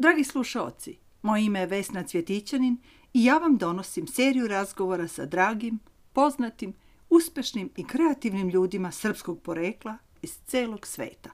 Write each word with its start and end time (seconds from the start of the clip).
Dragi 0.00 0.24
slušaoci, 0.24 0.96
moje 1.22 1.44
ime 1.44 1.60
je 1.60 1.66
Vesna 1.66 2.02
Cvjetićanin 2.02 2.76
i 3.14 3.24
ja 3.24 3.38
vam 3.38 3.56
donosim 3.56 4.06
seriju 4.06 4.48
razgovora 4.48 5.08
sa 5.08 5.26
dragim, 5.26 5.78
poznatim, 6.12 6.74
uspešnim 7.10 7.70
i 7.76 7.86
kreativnim 7.86 8.48
ljudima 8.48 8.90
srpskog 8.90 9.42
porekla 9.42 9.96
iz 10.22 10.38
celog 10.46 10.86
sveta. 10.86 11.30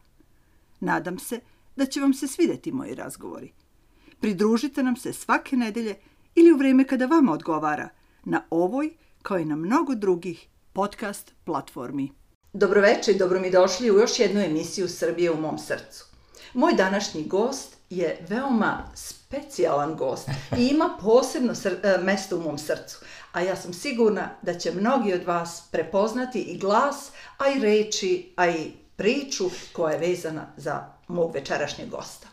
Nadam 0.81 1.19
se 1.19 1.41
da 1.77 1.87
će 1.87 2.01
vam 2.01 2.15
se 2.15 2.29
svideti 2.29 2.73
moji 2.73 2.95
razgovori. 2.95 3.53
Pridružite 4.21 4.83
nam 4.83 4.97
se 4.97 5.13
svake 5.13 5.57
nedelje 5.57 5.95
ili 6.35 6.53
u 6.53 6.57
vreme 6.57 6.85
kada 6.85 7.07
vama 7.07 7.33
odgovara 7.33 7.89
na 8.25 8.43
ovoj, 8.51 8.91
kao 9.23 9.39
i 9.39 9.45
na 9.45 9.57
mnogo 9.57 9.95
drugih 9.95 10.49
podcast 10.73 11.33
platformi. 11.45 12.13
Dobroveče 12.53 13.13
i 13.13 13.19
dobro 13.19 13.41
mi 13.41 13.51
došli 13.51 13.91
u 13.91 13.95
još 13.95 14.19
jednu 14.19 14.41
emisiju 14.41 14.89
Srbije 14.89 15.31
u 15.31 15.41
mom 15.41 15.59
srcu. 15.59 16.05
Moj 16.55 16.73
današnji 16.73 17.25
gost 17.25 17.76
je 17.91 18.27
veoma 18.29 18.85
specijalan 18.95 19.97
gost 19.97 20.29
i 20.59 20.67
ima 20.67 20.99
posebno 21.01 21.55
sr 21.55 21.75
e, 21.83 21.99
mesto 22.03 22.37
u 22.37 22.41
mom 22.41 22.59
srcu. 22.59 22.99
A 23.33 23.41
ja 23.41 23.57
sam 23.57 23.73
sigurna 23.73 24.31
da 24.43 24.59
će 24.59 24.73
mnogi 24.73 25.13
od 25.13 25.25
vas 25.25 25.63
prepoznati 25.71 26.41
i 26.41 26.59
glas, 26.59 27.11
a 27.39 27.49
i 27.49 27.61
reči, 27.61 28.33
a 28.37 28.49
i 28.49 28.73
priču 28.97 29.45
koja 29.73 29.93
je 29.93 30.09
vezana 30.09 30.47
za 30.57 30.85
mog 31.09 31.35
večerašnjeg 31.35 31.89
gosta. 31.89 32.29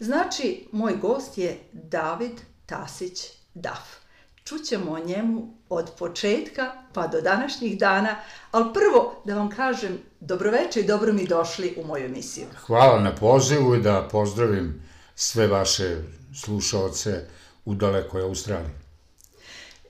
Znači, 0.00 0.68
moj 0.72 0.96
gost 0.96 1.38
je 1.38 1.58
David 1.72 2.40
Tasić 2.66 3.26
Daf. 3.54 4.00
Čućemo 4.44 4.92
o 4.92 4.98
njemu 4.98 5.54
od 5.68 5.90
početka 5.98 6.72
pa 6.92 7.06
do 7.06 7.20
današnjih 7.20 7.78
dana, 7.78 8.16
ali 8.50 8.72
prvo 8.74 9.22
da 9.24 9.34
vam 9.34 9.50
kažem 9.50 9.98
dobroveče 10.20 10.80
i 10.80 10.86
dobro 10.86 11.12
mi 11.12 11.26
došli 11.26 11.74
u 11.76 11.86
moju 11.86 12.04
emisiju. 12.04 12.46
Hvala 12.66 13.00
na 13.00 13.14
pozivu 13.14 13.74
i 13.74 13.82
da 13.82 14.08
pozdravim 14.12 14.89
sve 15.22 15.46
vaše 15.46 15.96
slušalce 16.34 17.24
u 17.64 17.74
dalekoj 17.74 18.22
Australiji. 18.22 18.70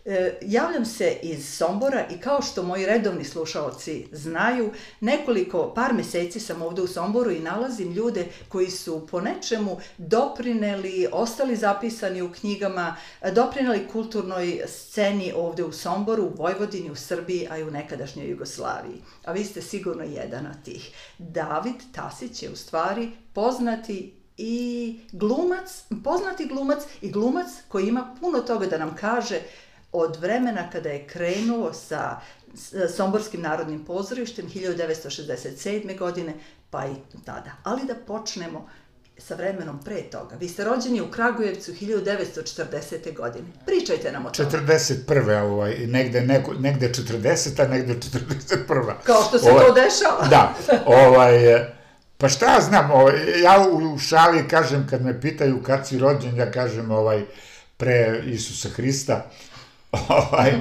E, 0.04 0.38
javljam 0.42 0.84
se 0.84 1.18
iz 1.22 1.48
Sombora 1.48 2.06
i 2.10 2.20
kao 2.20 2.42
što 2.42 2.62
moji 2.62 2.86
redovni 2.86 3.24
slušalci 3.24 4.06
znaju, 4.12 4.72
nekoliko, 5.00 5.74
par 5.74 5.94
meseci 5.94 6.40
sam 6.40 6.62
ovde 6.62 6.82
u 6.82 6.86
Somboru 6.86 7.30
i 7.30 7.40
nalazim 7.40 7.92
ljude 7.92 8.26
koji 8.48 8.70
su 8.70 9.06
po 9.10 9.20
nečemu 9.20 9.78
doprineli, 9.98 11.08
ostali 11.12 11.56
zapisani 11.56 12.22
u 12.22 12.32
knjigama, 12.32 12.96
doprineli 13.32 13.88
kulturnoj 13.88 14.62
sceni 14.66 15.32
ovde 15.36 15.64
u 15.64 15.72
Somboru, 15.72 16.24
u 16.24 16.34
Vojvodini, 16.42 16.90
u 16.90 16.96
Srbiji, 16.96 17.46
a 17.50 17.58
i 17.58 17.62
u 17.62 17.70
nekadašnjoj 17.70 18.30
Jugoslaviji. 18.30 19.02
A 19.24 19.32
vi 19.32 19.44
ste 19.44 19.62
sigurno 19.62 20.04
jedan 20.04 20.46
od 20.46 20.64
tih. 20.64 20.90
David 21.18 21.76
Tasić 21.94 22.42
je 22.42 22.50
u 22.50 22.56
stvari 22.56 23.10
poznati 23.32 24.19
i 24.42 24.98
glumac, 25.12 25.82
poznati 26.04 26.46
glumac 26.46 26.82
i 27.00 27.10
glumac 27.10 27.46
koji 27.68 27.86
ima 27.86 28.16
puno 28.20 28.40
toga 28.40 28.66
da 28.66 28.78
nam 28.78 28.96
kaže 28.96 29.40
od 29.92 30.16
vremena 30.16 30.70
kada 30.70 30.88
je 30.88 31.06
krenuo 31.06 31.72
sa 31.72 32.20
Somborskim 32.96 33.40
narodnim 33.40 33.84
pozorištem 33.84 34.48
1967. 34.48 35.98
godine, 35.98 36.34
pa 36.70 36.86
i 36.86 36.94
tada. 37.24 37.52
Ali 37.62 37.84
da 37.84 37.94
počnemo 37.94 38.68
sa 39.18 39.34
vremenom 39.34 39.80
pre 39.84 40.02
toga. 40.02 40.36
Vi 40.36 40.48
ste 40.48 40.64
rođeni 40.64 41.00
u 41.00 41.10
Kragujevcu 41.10 41.72
1940. 41.72 43.16
godine. 43.16 43.44
Pričajte 43.66 44.12
nam 44.12 44.26
o 44.26 44.30
tome. 44.30 44.48
41. 44.48 45.40
Ovaj, 45.40 45.76
negde, 45.86 46.20
neko, 46.20 46.54
negde 46.54 46.88
40. 46.88 47.62
a 47.64 47.68
negde 47.68 47.94
41. 47.94 48.92
Kao 49.04 49.22
što 49.22 49.38
se 49.38 49.50
ovaj, 49.50 49.66
to 49.66 49.74
dešava. 49.74 50.26
Da. 50.30 50.54
Ovaj, 50.86 51.79
pa 52.20 52.28
šta 52.28 52.60
znam, 52.60 52.90
ovaj, 52.90 53.40
ja 53.42 53.66
u 53.70 53.98
šali 53.98 54.48
kažem, 54.48 54.86
kad 54.90 55.04
me 55.04 55.20
pitaju 55.20 55.62
kad 55.62 55.88
si 55.88 55.98
rođen, 55.98 56.36
ja 56.36 56.50
kažem 56.50 56.90
ovaj, 56.90 57.24
pre 57.76 58.22
Isusa 58.26 58.68
Hrista, 58.68 59.30
ovaj, 60.08 60.52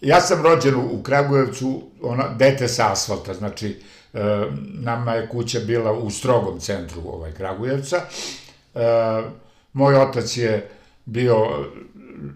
ja 0.00 0.20
sam 0.20 0.42
rođen 0.42 0.74
u 0.74 1.02
Kragujevcu, 1.02 1.82
ona, 2.02 2.28
dete 2.28 2.68
sa 2.68 2.92
asfalta, 2.92 3.34
znači, 3.34 3.80
e, 4.14 4.20
nama 4.74 5.14
je 5.14 5.28
kuća 5.28 5.60
bila 5.60 5.92
u 5.92 6.10
strogom 6.10 6.60
centru 6.60 7.00
ovaj, 7.06 7.32
Kragujevca. 7.32 7.96
E, 8.74 8.80
moj 9.72 9.96
otac 9.96 10.36
je 10.36 10.70
bio 11.04 11.36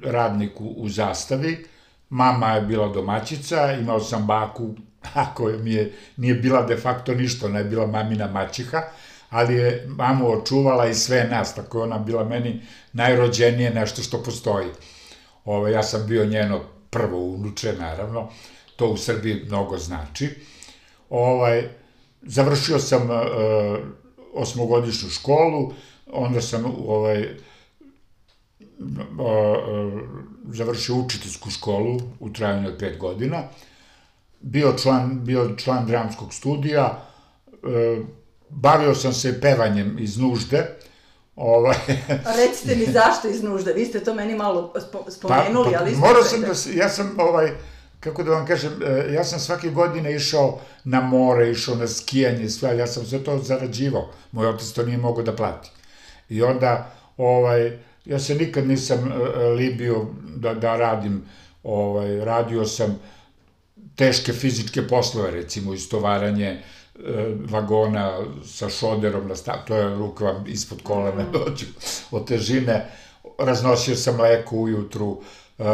radnik 0.03 0.61
u, 0.61 0.75
u 0.77 0.89
zastavi, 0.89 1.67
mama 2.11 2.53
je 2.53 2.63
bila 2.63 2.89
domaćica, 2.89 3.73
imao 3.73 4.01
sam 4.01 4.27
baku, 4.27 4.75
ako 5.25 5.45
mi 5.45 5.73
je, 5.73 5.93
nije 6.17 6.35
bila 6.35 6.63
de 6.63 6.77
facto 6.77 7.15
ništa, 7.15 7.47
ona 7.47 7.59
je 7.59 7.65
bila 7.65 7.87
mamina 7.87 8.27
mačiha, 8.27 8.83
ali 9.31 9.55
je 9.55 9.87
mamu 9.89 10.31
očuvala 10.31 10.87
i 10.87 10.95
sve 10.95 11.25
nas, 11.25 11.55
tako 11.55 11.79
je 11.79 11.85
ona 11.85 11.99
bila 11.99 12.25
meni 12.25 12.61
najrođenije 12.93 13.71
nešto 13.71 14.03
što 14.03 14.23
postoji. 14.23 14.69
Ove, 15.45 15.73
ja 15.73 15.83
sam 15.83 16.07
bio 16.07 16.25
njeno 16.25 16.61
prvo 16.91 17.19
unuče, 17.19 17.73
naravno, 17.73 18.29
to 18.77 18.87
u 18.87 18.97
Srbiji 18.97 19.45
mnogo 19.47 19.79
znači. 19.79 20.29
Ovaj, 21.11 21.69
završio 22.23 22.79
sam 22.79 23.11
uh, 23.11 23.19
osmogodišnju 24.35 25.11
školu, 25.11 25.73
onda 26.13 26.41
sam 26.41 26.65
ovaj, 26.87 27.23
uh, 27.23 27.31
uh, 29.19 30.01
završio 30.49 30.95
učiteljsku 30.95 31.51
školu 31.51 32.01
u 32.21 32.31
trajanju 32.31 32.69
od 32.69 32.77
pet 32.79 32.99
godina, 32.99 33.43
bio 34.43 34.73
član, 34.83 35.25
bio 35.25 35.57
član 35.57 35.87
dramskog 35.87 36.35
studija, 36.35 37.03
uh, 37.47 38.07
bavio 38.49 38.95
sam 38.95 39.13
se 39.13 39.41
pevanjem 39.41 39.97
iz 39.99 40.19
nužde, 40.19 40.77
Ovaj... 41.37 41.77
Recite 42.41 42.77
mi 42.77 42.93
zašto 42.93 43.29
iz 43.29 43.43
nužde? 43.43 43.73
Vi 43.73 43.85
ste 43.85 44.01
to 44.01 44.15
meni 44.15 44.35
malo 44.35 44.75
spomenuli, 45.09 45.73
pa, 45.73 45.79
pa, 45.79 45.85
ali... 45.85 45.97
Morao 45.97 46.23
sam 46.23 46.41
da, 46.41 46.53
ja 46.75 46.89
sam, 46.89 47.17
ovaj, 47.19 47.51
kako 48.01 48.23
da 48.23 48.31
vam 48.31 48.47
kažem, 48.47 48.73
e, 48.87 49.13
ja 49.13 49.25
sam 49.25 49.39
svake 49.39 49.71
godine 49.71 50.17
išao 50.17 50.61
na 50.85 51.01
more, 51.01 51.51
išao 51.51 51.75
na 51.75 51.87
skijanje, 51.89 52.49
sve, 52.49 52.69
ali 52.69 52.79
ja 52.79 52.87
sam 52.87 53.07
sve 53.07 53.25
to 53.25 53.39
zarađivao. 53.39 54.11
Moj 54.33 54.47
otac 54.47 54.69
to 54.69 54.83
nije 54.83 54.99
mogao 54.99 55.23
da 55.23 55.37
plati. 55.37 55.71
I 56.29 56.43
onda, 56.43 56.91
ovaj, 57.17 57.79
ja 58.05 58.19
se 58.19 58.35
nikad 58.35 58.67
nisam 58.67 59.13
e, 59.13 59.41
e, 59.41 59.47
libio 59.47 60.07
da, 60.37 60.55
da 60.55 60.77
radim, 60.77 61.25
ovaj, 61.63 62.25
radio 62.25 62.65
sam 62.65 62.99
teške 63.97 64.33
fizičke 64.33 64.89
poslove, 64.89 65.31
recimo 65.31 65.75
istovaranje, 65.75 66.63
E, 66.99 67.35
vagona 67.51 68.21
sa 68.45 68.69
šoderom 68.69 69.29
na 69.29 69.37
stav, 69.37 69.65
to 69.67 69.77
je 69.77 69.95
ruka 69.97 70.25
vam 70.25 70.45
ispod 70.47 70.83
kolena 70.83 71.23
mm. 71.23 71.33
dođu 71.33 71.67
od 72.11 72.27
težine, 72.29 72.91
raznosio 73.39 73.97
sam 73.97 74.17
mleko 74.17 74.57
ujutru, 74.57 75.23
e, 75.59 75.65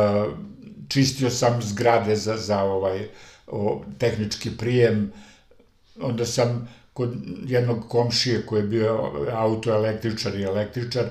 čistio 0.89 1.31
sam 1.31 1.63
zgrade 1.63 2.17
za, 2.17 2.37
za 2.37 2.63
ovaj 2.63 3.09
o, 3.47 3.83
tehnički 3.99 4.57
prijem, 4.57 5.13
onda 6.01 6.27
sam 6.27 6.69
kod 6.93 7.15
jednog 7.45 7.89
komšije 7.89 8.47
koji 8.47 8.61
je 8.61 8.67
bio 8.67 9.11
autoelektričar 9.33 10.35
i 10.35 10.43
električar, 10.43 11.05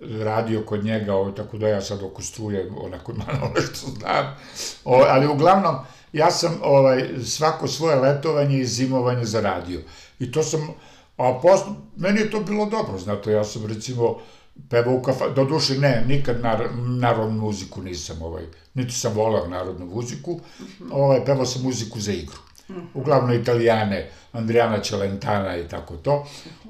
radio 0.00 0.62
kod 0.66 0.84
njega, 0.84 1.14
o, 1.14 1.30
tako 1.30 1.58
da 1.58 1.68
ja 1.68 1.80
sad 1.80 2.02
oko 2.02 2.22
struje 2.22 2.70
onako 2.76 3.12
malo 3.12 3.52
nešto 3.56 3.86
znam, 3.98 4.36
o, 4.84 5.04
ali 5.08 5.26
uglavnom, 5.26 5.76
ja 6.12 6.30
sam 6.30 6.58
ovaj, 6.62 7.08
svako 7.24 7.68
svoje 7.68 7.96
letovanje 7.96 8.58
i 8.58 8.66
zimovanje 8.66 9.24
zaradio. 9.24 9.80
I 10.18 10.32
to 10.32 10.42
sam, 10.42 10.68
a 11.16 11.38
post, 11.42 11.64
meni 11.96 12.20
je 12.20 12.30
to 12.30 12.40
bilo 12.40 12.66
dobro, 12.66 12.98
znate, 12.98 13.32
ja 13.32 13.44
sam 13.44 13.66
recimo 13.66 14.18
pevao 14.68 14.94
u 14.94 15.02
kafa, 15.02 15.28
do 15.28 15.44
duše 15.44 15.78
ne, 15.78 16.04
nikad 16.08 16.40
nar, 16.40 16.68
narodnu 16.76 17.40
muziku 17.40 17.82
nisam, 17.82 18.22
ovaj, 18.22 18.44
niti 18.74 18.92
sam 18.94 19.12
volao 19.14 19.48
narodnu 19.48 19.86
muziku, 19.86 20.40
ovaj, 20.90 21.24
pevao 21.24 21.46
sam 21.46 21.62
muziku 21.62 22.00
za 22.00 22.12
igru. 22.12 22.36
Uglavnom 22.94 23.32
italijane, 23.32 24.10
Andrijana 24.32 24.78
Čelentana 24.78 25.56
i 25.56 25.68
tako 25.68 25.96
to. 25.96 26.26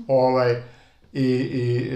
Ovaj, 0.09 0.63
i, 1.13 1.25
i 1.25 1.91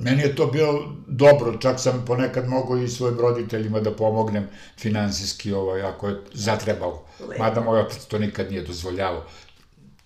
Meni 0.00 0.22
je 0.22 0.36
to 0.36 0.46
bilo 0.46 0.96
dobro, 1.06 1.58
čak 1.58 1.80
sam 1.80 2.04
ponekad 2.06 2.48
mogao 2.48 2.78
i 2.78 2.88
svojim 2.88 3.18
roditeljima 3.18 3.80
da 3.80 3.96
pomognem 3.96 4.48
finansijski, 4.78 5.52
ovaj, 5.52 5.82
ako 5.82 6.08
je 6.08 6.20
zatrebalo. 6.32 7.06
Mada 7.38 7.60
moj 7.60 7.80
otac 7.80 8.04
to 8.04 8.18
nikad 8.18 8.50
nije 8.50 8.62
dozvoljavao. 8.62 9.24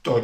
To, 0.02 0.22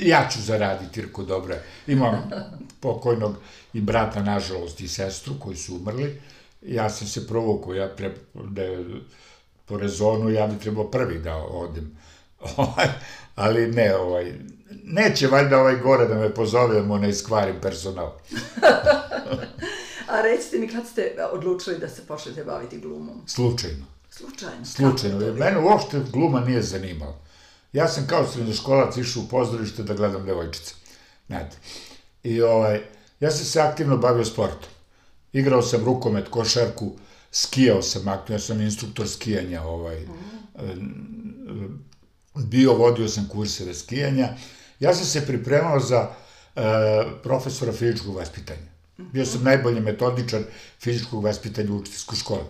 ja 0.00 0.28
ću 0.32 0.40
zaraditi, 0.42 1.00
Irko, 1.00 1.22
dobro 1.22 1.54
Imam 1.86 2.30
pokojnog 2.80 3.36
i 3.72 3.80
brata, 3.80 4.22
nažalost, 4.22 4.80
i 4.80 4.88
sestru 4.88 5.34
koji 5.38 5.56
su 5.56 5.76
umrli. 5.76 6.20
Ja 6.62 6.90
sam 6.90 7.08
se 7.08 7.26
provukao, 7.26 7.74
ja 7.74 7.88
pre, 7.88 8.14
da 8.34 8.62
je 8.62 8.84
po 9.64 9.76
rezonu, 9.78 10.30
ja 10.30 10.46
bi 10.46 10.58
trebao 10.58 10.90
prvi 10.90 11.18
da 11.18 11.36
odem. 11.36 11.98
Ovaj, 12.56 12.88
ali 13.34 13.72
ne, 13.72 13.96
ovaj, 13.96 14.32
neće 14.84 15.26
valjda 15.26 15.58
ovaj 15.60 15.76
gore 15.76 16.06
da 16.08 16.14
me 16.14 16.34
pozovemo, 16.34 16.98
ne 16.98 17.10
iskvarim 17.10 17.60
personal. 17.60 18.12
A 20.12 20.22
recite 20.22 20.58
mi 20.58 20.68
kad 20.68 20.86
ste 20.86 21.16
odlučili 21.32 21.78
da 21.78 21.88
se 21.88 22.06
počnete 22.06 22.44
baviti 22.44 22.78
glumom? 22.78 23.22
Slučajno. 23.26 23.84
Slučajno? 24.10 24.64
Slučajno. 24.64 25.18
Mene 25.18 25.58
uopšte 25.58 26.00
gluma 26.12 26.40
nije 26.40 26.62
zanimala. 26.62 27.18
Ja 27.72 27.88
sam 27.88 28.06
kao 28.06 28.26
srednjoškolac 28.26 28.96
išao 28.96 29.22
u 29.22 29.28
pozorište 29.28 29.82
da 29.82 29.94
gledam 29.94 30.26
devojčice. 30.26 30.74
Znate. 31.28 31.56
I 32.22 32.42
ovaj, 32.42 32.80
Ja 33.22 33.30
sam 33.30 33.44
se 33.46 33.60
aktivno 33.60 33.96
bavio 33.96 34.24
sportom. 34.24 34.70
Igrao 35.32 35.62
sam 35.62 35.84
rukomet, 35.84 36.28
košarku, 36.28 36.92
skijao 37.32 37.82
sam 37.82 38.08
aktivno, 38.08 38.34
ja 38.34 38.40
sam 38.40 38.60
instruktor 38.60 39.08
skijanja, 39.08 39.62
ovaj, 39.62 40.06
bio, 42.34 42.74
vodio 42.74 43.08
sam 43.08 43.28
kurseve 43.28 43.74
skijanja. 43.74 44.28
Ja 44.82 44.94
sam 44.94 45.06
se 45.06 45.26
pripremao 45.26 45.80
za 45.80 46.08
e, 46.56 46.62
profesora 47.22 47.72
fizičkog 47.72 48.16
vaspitanja. 48.16 48.66
Bio 48.98 49.26
sam 49.26 49.44
najbolji 49.44 49.80
metodičar 49.80 50.42
fizičkog 50.80 51.24
vaspitanja 51.24 51.72
u 51.72 51.76
učiteljskoj 51.76 52.18
školi. 52.18 52.44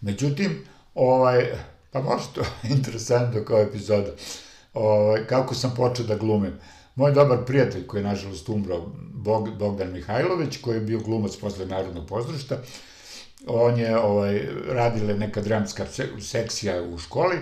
Međutim, 0.00 0.64
ovaj, 0.94 1.46
pa 1.90 2.00
možda 2.00 2.32
to 2.34 2.44
interesantno 2.74 3.44
kao 3.44 3.60
epizoda, 3.60 4.10
ovaj, 4.74 5.26
kako 5.26 5.54
sam 5.54 5.74
počeo 5.76 6.06
da 6.06 6.16
glumim. 6.16 6.52
Moj 6.94 7.12
dobar 7.12 7.44
prijatelj 7.44 7.86
koji 7.86 8.00
je 8.00 8.08
nažalost 8.08 8.48
umro, 8.48 8.80
Bog, 9.12 9.58
Bogdan 9.58 9.92
Mihajlović, 9.92 10.56
koji 10.60 10.76
je 10.76 10.80
bio 10.80 11.00
glumac 11.00 11.36
posle 11.36 11.66
Narodnog 11.66 12.06
pozdrašta, 12.08 12.58
on 13.46 13.78
je 13.78 13.98
ovaj, 13.98 14.48
radile 14.68 15.14
neka 15.14 15.40
dramska 15.40 15.86
sekcija 16.20 16.82
u 16.82 16.98
školi 16.98 17.36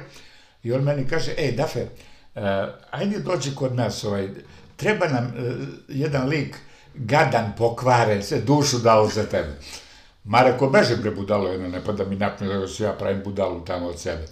i 0.62 0.72
on 0.72 0.82
meni 0.82 1.08
kaže, 1.08 1.34
ej, 1.38 1.52
Dafe, 1.52 1.86
uh, 2.34 2.42
ajde 2.90 3.18
dođi 3.18 3.54
kod 3.54 3.74
nas, 3.74 4.04
ovaj, 4.04 4.28
treba 4.76 5.08
nam 5.08 5.24
uh, 5.24 5.68
jedan 5.88 6.28
lik 6.28 6.56
gadan, 6.94 7.52
pokvaren, 7.58 8.22
sve 8.22 8.40
dušu 8.40 8.78
dao 8.78 9.08
za 9.08 9.24
tebe. 9.24 9.58
Ma 10.24 10.42
reko, 10.42 10.70
beže 10.70 10.96
bre 10.96 11.10
budalo 11.10 11.48
jedno, 11.48 11.68
ne 11.68 11.84
pa 11.84 11.92
da 11.92 12.04
mi 12.04 12.16
napne 12.16 12.48
da 12.48 12.68
se 12.68 12.84
ja 12.84 12.92
pravim 12.92 13.22
budalu 13.24 13.64
tamo 13.64 13.86
od 13.86 14.00
sebe. 14.00 14.26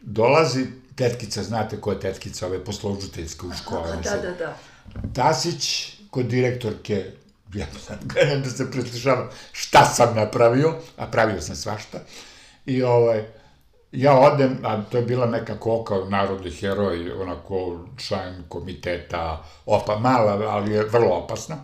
Dolazi 0.00 0.66
tetkica, 0.94 1.42
znate 1.42 1.80
ko 1.80 1.92
je 1.92 2.00
tetkica, 2.00 2.46
ove 2.46 2.64
posložiteljske 2.64 3.46
u 3.46 3.52
škole. 3.52 3.96
Da, 4.04 4.16
da, 4.16 4.30
da. 4.30 4.56
Tasić, 5.14 5.92
kod 6.10 6.26
direktorke, 6.26 7.04
ja 7.54 7.66
sad 7.86 7.98
gledam 8.04 8.42
da 8.42 8.50
se 8.50 8.70
preslišavam 8.70 9.28
šta 9.52 9.84
sam 9.84 10.16
napravio, 10.16 10.74
a 10.96 11.06
pravio 11.06 11.40
sam 11.40 11.56
svašta. 11.56 11.98
I 12.66 12.82
ovaj, 12.82 13.24
ja 13.92 14.18
odem, 14.18 14.58
a 14.62 14.82
to 14.82 14.98
je 14.98 15.02
bila 15.02 15.26
neka 15.26 15.60
koka, 15.60 15.94
narodni 16.08 16.50
heroj, 16.50 17.12
onako 17.12 17.84
član 17.96 18.44
komiteta, 18.48 19.44
opa, 19.66 19.98
mala, 19.98 20.32
ali 20.48 20.72
je 20.72 20.84
vrlo 20.84 21.14
opasna. 21.14 21.56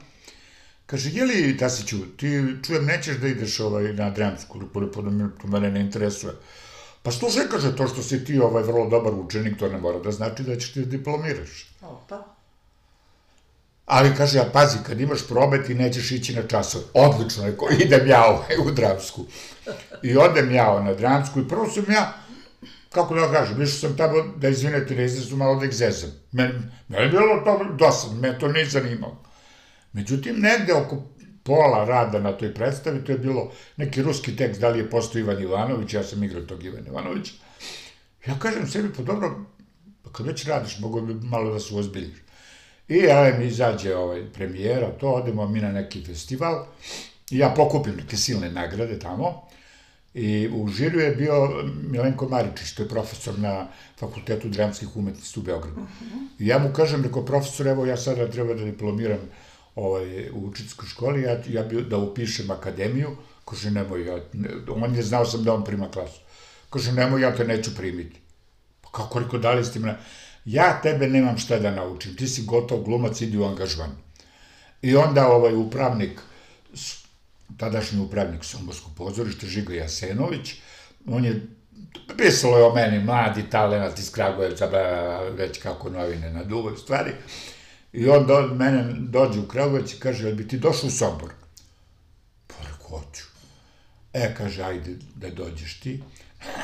Kaže, 0.86 1.10
je 1.10 1.24
li, 1.24 1.56
Tasiću, 1.56 1.96
ti 2.16 2.42
čujem, 2.66 2.84
nećeš 2.84 3.16
da 3.16 3.28
ideš 3.28 3.60
ovaj, 3.60 3.92
na 3.92 4.10
dramsku, 4.10 4.60
pa 4.74 4.80
da 4.80 4.90
to 4.90 5.46
mene 5.48 5.70
ne 5.70 5.80
interesuje. 5.80 6.32
Pa 7.02 7.10
slušaj, 7.10 7.48
kaže, 7.50 7.76
to 7.76 7.88
što 7.88 8.02
si 8.02 8.24
ti 8.24 8.38
ovaj 8.38 8.62
vrlo 8.62 8.88
dobar 8.88 9.12
učenik, 9.14 9.58
to 9.58 9.68
ne 9.68 9.78
mora 9.78 9.98
da 9.98 10.12
znači 10.12 10.42
da 10.42 10.56
ćeš 10.56 10.72
ti 10.72 10.80
da 10.80 10.86
diplomiraš. 10.86 11.74
Opa. 11.82 12.33
Ali 13.86 14.14
kaže, 14.16 14.38
ja 14.38 14.44
pazi, 14.52 14.78
kad 14.86 15.00
imaš 15.00 15.28
probe 15.28 15.64
ti 15.64 15.74
nećeš 15.74 16.12
ići 16.12 16.34
na 16.34 16.42
časove. 16.42 16.84
Odlično, 16.94 17.46
je, 17.46 17.56
idem 17.84 18.08
ja 18.08 18.24
ovaj, 18.26 18.56
u 18.66 18.70
dramsku. 18.70 19.24
I 20.02 20.16
odem 20.16 20.54
ja 20.54 20.82
na 20.82 20.94
dramsku 20.94 21.40
i 21.40 21.48
prvo 21.48 21.70
sam 21.70 21.84
ja, 21.92 22.12
kako 22.90 23.14
da 23.14 23.32
kažem, 23.32 23.62
išao 23.62 23.88
sam 23.88 23.96
tamo 23.96 24.22
da 24.36 24.48
izvinete, 24.48 24.94
ne 24.94 25.08
su 25.08 25.36
malo 25.36 25.60
da 25.60 25.66
ih 25.66 25.72
zezam. 25.72 26.10
Meni, 26.32 26.54
meni 26.88 27.04
je 27.04 27.08
bilo 27.08 27.42
to 27.44 27.74
dosadno, 27.78 28.20
me 28.20 28.38
to 28.38 28.48
nije 28.48 28.66
zanimalo. 28.66 29.22
Međutim, 29.92 30.36
negde 30.40 30.74
oko 30.74 31.02
pola 31.42 31.84
rada 31.84 32.18
na 32.18 32.32
toj 32.32 32.54
predstavi, 32.54 33.04
to 33.04 33.12
je 33.12 33.18
bilo 33.18 33.52
neki 33.76 34.02
ruski 34.02 34.36
tekst, 34.36 34.60
da 34.60 34.68
li 34.68 34.78
je 34.78 34.90
postao 34.90 35.20
Ivan 35.20 35.42
Ivanović, 35.42 35.94
ja 35.94 36.02
sam 36.02 36.24
igrao 36.24 36.42
tog 36.42 36.64
Ivan 36.64 36.86
Ivanovića. 36.86 37.32
Ja 38.26 38.38
kažem 38.38 38.66
sebi, 38.66 38.92
pa 38.96 39.02
dobro, 39.02 39.44
pa 40.02 40.12
kad 40.12 40.26
već 40.26 40.44
radiš, 40.44 40.78
mogo 40.78 41.00
bi 41.00 41.14
malo 41.14 41.52
da 41.52 41.60
se 41.60 41.74
ozbiljiš. 41.74 42.23
I 42.88 42.96
ja 42.96 43.34
mi 43.38 43.46
izađe 43.46 43.96
ovaj 43.96 44.32
premijera, 44.32 44.90
to 44.90 45.12
odemo 45.12 45.48
mi 45.48 45.60
na 45.60 45.72
neki 45.72 46.04
festival, 46.04 46.66
i 47.30 47.38
ja 47.38 47.54
pokupim 47.56 47.96
neke 47.96 48.16
silne 48.16 48.50
nagrade 48.50 48.98
tamo, 48.98 49.48
I 50.14 50.48
u 50.48 50.68
žiriju 50.68 51.00
je 51.00 51.16
bio 51.16 51.64
Milenko 51.90 52.28
Maričić, 52.28 52.72
to 52.74 52.82
je 52.82 52.88
profesor 52.88 53.38
na 53.38 53.66
Fakultetu 53.98 54.48
dramskih 54.48 54.96
umetnosti 54.96 55.40
u 55.40 55.42
Beogradu. 55.42 55.80
Uh 55.80 55.86
-huh. 55.86 56.28
I 56.38 56.46
ja 56.46 56.58
mu 56.58 56.72
kažem, 56.72 57.02
rekao, 57.02 57.24
profesor, 57.24 57.66
evo 57.66 57.86
ja 57.86 57.96
sada 57.96 58.30
treba 58.30 58.54
da 58.54 58.64
diplomiram 58.64 59.18
ovaj, 59.74 60.30
u 60.30 60.46
učiteljskoj 60.46 60.88
školi, 60.88 61.22
ja, 61.22 61.38
ja 61.48 61.62
bi 61.62 61.82
da 61.82 61.98
upišem 61.98 62.50
akademiju, 62.50 63.16
kaže, 63.44 63.70
nemoj, 63.70 64.06
ja, 64.06 64.20
ne, 64.32 64.48
on 64.68 64.94
je 64.94 65.02
znao 65.02 65.24
sam 65.24 65.44
da 65.44 65.54
on 65.54 65.64
prima 65.64 65.90
klasu. 65.90 66.20
Kaže, 66.70 66.92
nemoj, 66.92 67.22
ja 67.22 67.36
te 67.36 67.44
neću 67.44 67.74
primiti. 67.76 68.20
Pa 68.80 68.90
kako, 68.90 69.18
rekao, 69.18 69.38
da 69.38 69.52
li 69.52 69.64
ste 69.64 69.78
me... 69.78 69.96
Ja 70.44 70.80
tebe 70.82 71.08
nemam 71.08 71.38
šta 71.38 71.58
da 71.58 71.70
naučim, 71.70 72.16
ti 72.16 72.28
si 72.28 72.44
gotov 72.44 72.82
glumac, 72.82 73.20
idi 73.20 73.38
u 73.38 73.44
angažman. 73.44 73.90
I 74.82 74.96
onda 74.96 75.28
ovaj 75.28 75.54
upravnik, 75.54 76.20
tadašnji 77.56 78.00
upravnik 78.00 78.44
Somborskog 78.44 78.92
pozorišta, 78.96 79.46
Žigo 79.46 79.72
Jasenović, 79.72 80.54
on 81.06 81.24
je 81.24 81.46
pisalo 82.16 82.58
je 82.58 82.64
o 82.64 82.74
meni, 82.74 83.04
mladi 83.04 83.50
talenat 83.50 83.98
iz 83.98 84.10
Kragujevca, 84.10 84.66
već 85.36 85.58
kako 85.58 85.90
novine 85.90 86.30
na 86.30 86.44
duvoj 86.44 86.76
stvari, 86.76 87.12
I 87.94 88.08
on 88.08 88.26
do, 88.26 88.42
mene 88.54 88.94
dođe 88.98 89.40
u 89.40 89.48
Kragujevac 89.48 89.92
i 89.92 89.98
kaže, 90.00 90.26
jel 90.26 90.36
bi 90.36 90.48
ti 90.48 90.58
došao 90.58 90.88
u 90.88 90.90
Sombor? 90.90 91.30
Pa 92.46 92.54
rekao, 92.62 92.88
hoću. 92.88 93.22
E, 94.12 94.34
kaže, 94.34 94.62
ajde 94.62 94.96
da 95.14 95.30
dođeš 95.30 95.80
ti. 95.80 96.02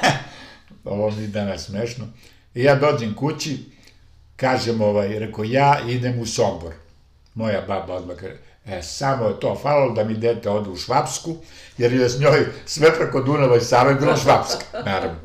Ovo 0.84 1.10
mi 1.10 1.26
danas 1.26 1.64
smešno. 1.64 2.08
I 2.54 2.62
ja 2.62 2.74
dođem 2.74 3.14
kući, 3.14 3.58
kažem, 4.36 4.80
ovaj, 4.80 5.18
rekao, 5.18 5.44
ja 5.44 5.80
idem 5.88 6.20
u 6.20 6.26
Sombor. 6.26 6.72
Moja 7.34 7.60
baba 7.68 7.94
odmah 7.94 8.16
kaže, 8.16 8.36
e, 8.66 8.82
samo 8.82 9.28
je 9.28 9.40
to 9.40 9.58
falalo 9.62 9.92
da 9.92 10.04
mi 10.04 10.14
dete 10.14 10.50
ode 10.50 10.70
u 10.70 10.76
Švapsku, 10.76 11.36
jer 11.78 11.92
je 11.92 12.08
s 12.08 12.20
njoj 12.20 12.46
sve 12.66 12.94
preko 12.98 13.20
Dunava 13.20 13.56
i 13.56 13.60
Save 13.60 13.94
bilo 13.94 14.16
Švapska, 14.16 14.64
naravno. 14.84 15.18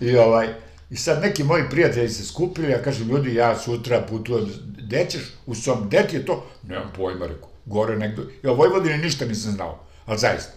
I 0.00 0.16
ovaj, 0.16 0.48
I 0.90 0.96
sad 0.96 1.22
neki 1.22 1.44
moji 1.44 1.64
prijatelji 1.70 2.08
se 2.08 2.24
skupili, 2.24 2.72
ja 2.72 2.82
kažem, 2.82 3.08
ljudi, 3.08 3.34
ja 3.34 3.58
sutra 3.58 4.00
putujem, 4.00 4.46
gde 4.78 5.06
ćeš? 5.10 5.22
U 5.46 5.54
svom, 5.54 5.86
gde 5.86 6.06
ti 6.06 6.16
je 6.16 6.26
to? 6.26 6.46
Nemam 6.62 6.92
pojma, 6.96 7.26
rekao, 7.26 7.48
gore 7.66 7.96
negde. 7.96 8.22
Ja 8.42 8.52
o 8.52 8.54
Vojvodini 8.54 8.98
ništa 8.98 9.24
nisam 9.24 9.52
znao, 9.52 9.78
ali 10.06 10.18
zaista. 10.18 10.52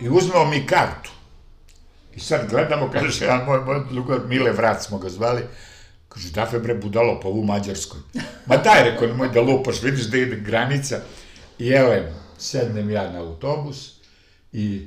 I 0.00 0.08
uzmemo 0.08 0.44
mi 0.44 0.66
kartu. 0.66 1.10
I 2.16 2.20
sad 2.20 2.50
gledamo, 2.50 2.90
kaže, 2.92 3.24
ja, 3.24 3.44
moj, 3.46 3.60
moj 3.60 3.80
drugar, 3.90 4.20
Mile 4.28 4.52
Vrat 4.52 4.82
smo 4.82 4.98
ga 4.98 5.08
zvali, 5.08 5.42
kaže, 6.08 6.30
da 6.30 6.46
fe 6.46 6.58
bre 6.58 6.74
budalo 6.74 7.20
po 7.20 7.28
u 7.28 7.44
Mađarskoj. 7.44 8.00
Ma 8.46 8.56
daj, 8.56 8.90
rekao, 8.90 9.08
nemoj 9.08 9.28
da 9.28 9.40
lupaš, 9.40 9.82
vidiš 9.82 10.04
da 10.04 10.18
ide 10.18 10.36
granica. 10.36 11.00
I 11.58 11.68
evo, 11.68 11.94
sednem 12.38 12.90
ja 12.90 13.12
na 13.12 13.18
autobus 13.18 13.92
i 14.52 14.86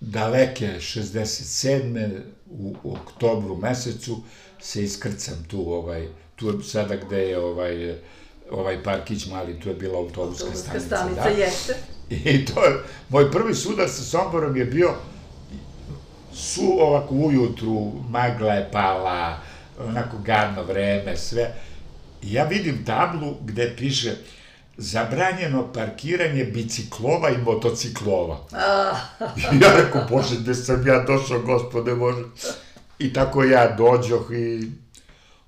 daleke 0.00 0.66
67. 0.66 2.20
u 2.50 2.74
oktobru 2.84 3.56
mesecu 3.56 4.22
se 4.60 4.82
iskrcam 4.82 5.44
tu, 5.50 5.72
ovaj, 5.72 6.08
tu 6.36 6.62
sada 6.62 6.96
gde 6.96 7.18
je 7.18 7.38
ovaj, 7.38 7.94
ovaj 8.50 8.82
parkić 8.82 9.26
mali, 9.26 9.60
tu 9.60 9.68
je 9.68 9.74
bila 9.74 9.98
autobuska, 9.98 10.44
autobuska 10.44 10.80
stanica. 10.80 10.96
stanica 10.96 11.22
da. 11.22 11.28
jeste. 11.28 11.74
I 12.10 12.44
to 12.44 12.64
je, 12.64 12.82
moj 13.08 13.30
prvi 13.30 13.54
sudar 13.54 13.88
sa 13.88 14.02
Somborom 14.02 14.56
je 14.56 14.64
bio 14.64 14.94
su 16.32 16.76
ovako 16.80 17.14
ujutru, 17.14 17.92
magla 18.08 18.54
je 18.54 18.70
pala, 18.72 19.38
onako 19.78 20.18
gadno 20.18 20.62
vreme, 20.62 21.16
sve. 21.16 21.54
Ja 22.22 22.44
vidim 22.44 22.84
tablu 22.84 23.34
gde 23.44 23.74
piše 23.76 24.16
zabranjeno 24.76 25.72
parkiranje 25.72 26.44
biciklova 26.44 27.30
i 27.30 27.38
motociklova. 27.38 28.38
I 29.52 29.60
ja 29.62 29.76
rekao, 29.76 30.06
bože, 30.10 30.36
gde 30.40 30.54
sam 30.54 30.86
ja 30.86 31.04
došao, 31.04 31.40
gospode 31.40 31.94
Bože. 31.94 32.24
I 32.98 33.12
tako 33.12 33.44
ja 33.44 33.76
dođoh 33.76 34.30
i 34.32 34.70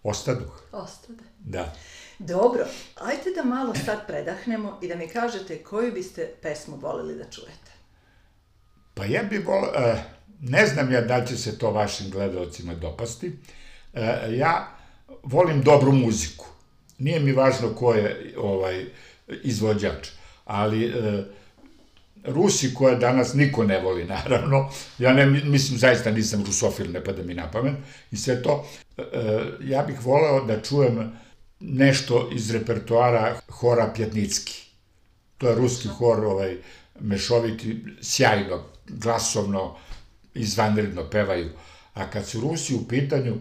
ostaduh. 0.02 0.62
Ostade. 0.72 1.24
Da. 1.38 1.72
Dobro, 2.18 2.64
ajte 3.00 3.30
da 3.36 3.44
malo 3.44 3.74
sad 3.84 4.06
predahnemo 4.06 4.78
i 4.82 4.88
da 4.88 4.94
mi 4.94 5.08
kažete 5.08 5.58
koju 5.58 5.92
biste 5.92 6.34
pesmu 6.42 6.76
volili 6.76 7.14
da 7.14 7.30
čujete. 7.30 7.72
Pa 8.94 9.04
ja 9.04 9.22
bih 9.22 9.46
volio, 9.46 9.70
uh, 9.70 9.98
ne 10.42 10.66
znam 10.66 10.92
ja 10.92 11.00
da 11.00 11.24
će 11.24 11.36
se 11.36 11.58
to 11.58 11.70
vašim 11.70 12.10
gledalcima 12.10 12.74
dopasti, 12.74 13.32
uh, 13.92 14.00
ja 14.36 14.68
volim 15.22 15.62
dobru 15.62 15.92
muziku. 15.92 16.46
Nije 16.98 17.20
mi 17.20 17.32
važno 17.32 17.74
ko 17.74 17.94
je 17.94 18.34
ovaj, 18.36 18.84
izvođač. 19.42 20.08
Ali 20.44 20.86
e, 20.86 21.24
Rusi 22.24 22.74
koje 22.74 22.96
danas 22.96 23.34
niko 23.34 23.64
ne 23.64 23.80
voli, 23.80 24.04
naravno, 24.14 24.70
ja 24.98 25.12
ne, 25.12 25.26
mislim, 25.26 25.78
zaista 25.78 26.10
nisam 26.10 26.44
rusofil, 26.46 26.92
ne 26.92 27.04
pada 27.04 27.22
mi 27.22 27.34
na 27.34 27.50
pamet, 27.50 27.74
i 28.10 28.16
sve 28.16 28.42
to, 28.42 28.66
e, 28.98 29.02
ja 29.60 29.82
bih 29.82 30.06
voleo 30.06 30.44
da 30.44 30.62
čujem 30.62 31.12
nešto 31.60 32.28
iz 32.34 32.50
repertoara 32.50 33.40
hora 33.48 33.92
Pjetnicki. 33.94 34.62
To 35.38 35.48
je 35.48 35.54
ruski 35.54 35.88
hor, 35.88 36.24
ovaj, 36.24 36.56
mešoviti, 37.00 37.84
sjajno, 38.00 38.64
glasovno, 38.88 39.76
izvanredno 40.34 41.10
pevaju. 41.10 41.50
A 41.94 42.10
kad 42.10 42.26
su 42.26 42.40
Rusi 42.40 42.74
u 42.74 42.88
pitanju, 42.88 43.36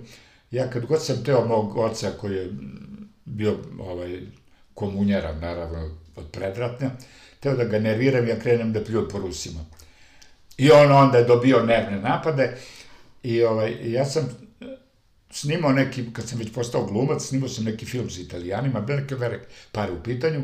ja 0.52 0.70
kad 0.70 0.86
god 0.86 1.06
sam 1.06 1.24
teo 1.24 1.46
mog 1.46 1.78
oca 1.78 2.12
koji 2.12 2.36
je 2.36 2.52
bio 3.26 3.58
ovaj, 3.80 4.20
komunjara, 4.74 5.36
naravno, 5.36 5.98
od 6.16 6.32
predratne, 6.32 6.90
teo 7.40 7.56
da 7.56 7.64
ga 7.64 7.80
nerviram, 7.80 8.28
ja 8.28 8.40
krenem 8.40 8.74
da 8.74 8.84
pljujem 8.84 9.08
po 9.12 9.20
Rusima. 9.20 9.60
I 10.58 10.72
on 10.72 10.92
onda 10.92 11.18
je 11.18 11.24
dobio 11.24 11.66
nervne 11.66 12.02
napade 12.02 12.58
i 13.24 13.44
ovaj, 13.44 13.92
ja 13.92 14.06
sam 14.06 14.30
snimao 15.30 15.72
neki, 15.72 16.14
kad 16.14 16.30
sam 16.30 16.40
već 16.40 16.54
postao 16.54 16.86
glumac, 16.86 17.22
snimao 17.22 17.50
sam 17.50 17.64
neki 17.64 17.86
film 17.86 18.10
sa 18.10 18.22
italijanima, 18.22 18.82
bile 18.82 19.02
neke 19.02 19.16
velike 19.16 19.46
pare 19.72 19.92
u 19.92 20.04
pitanju, 20.04 20.44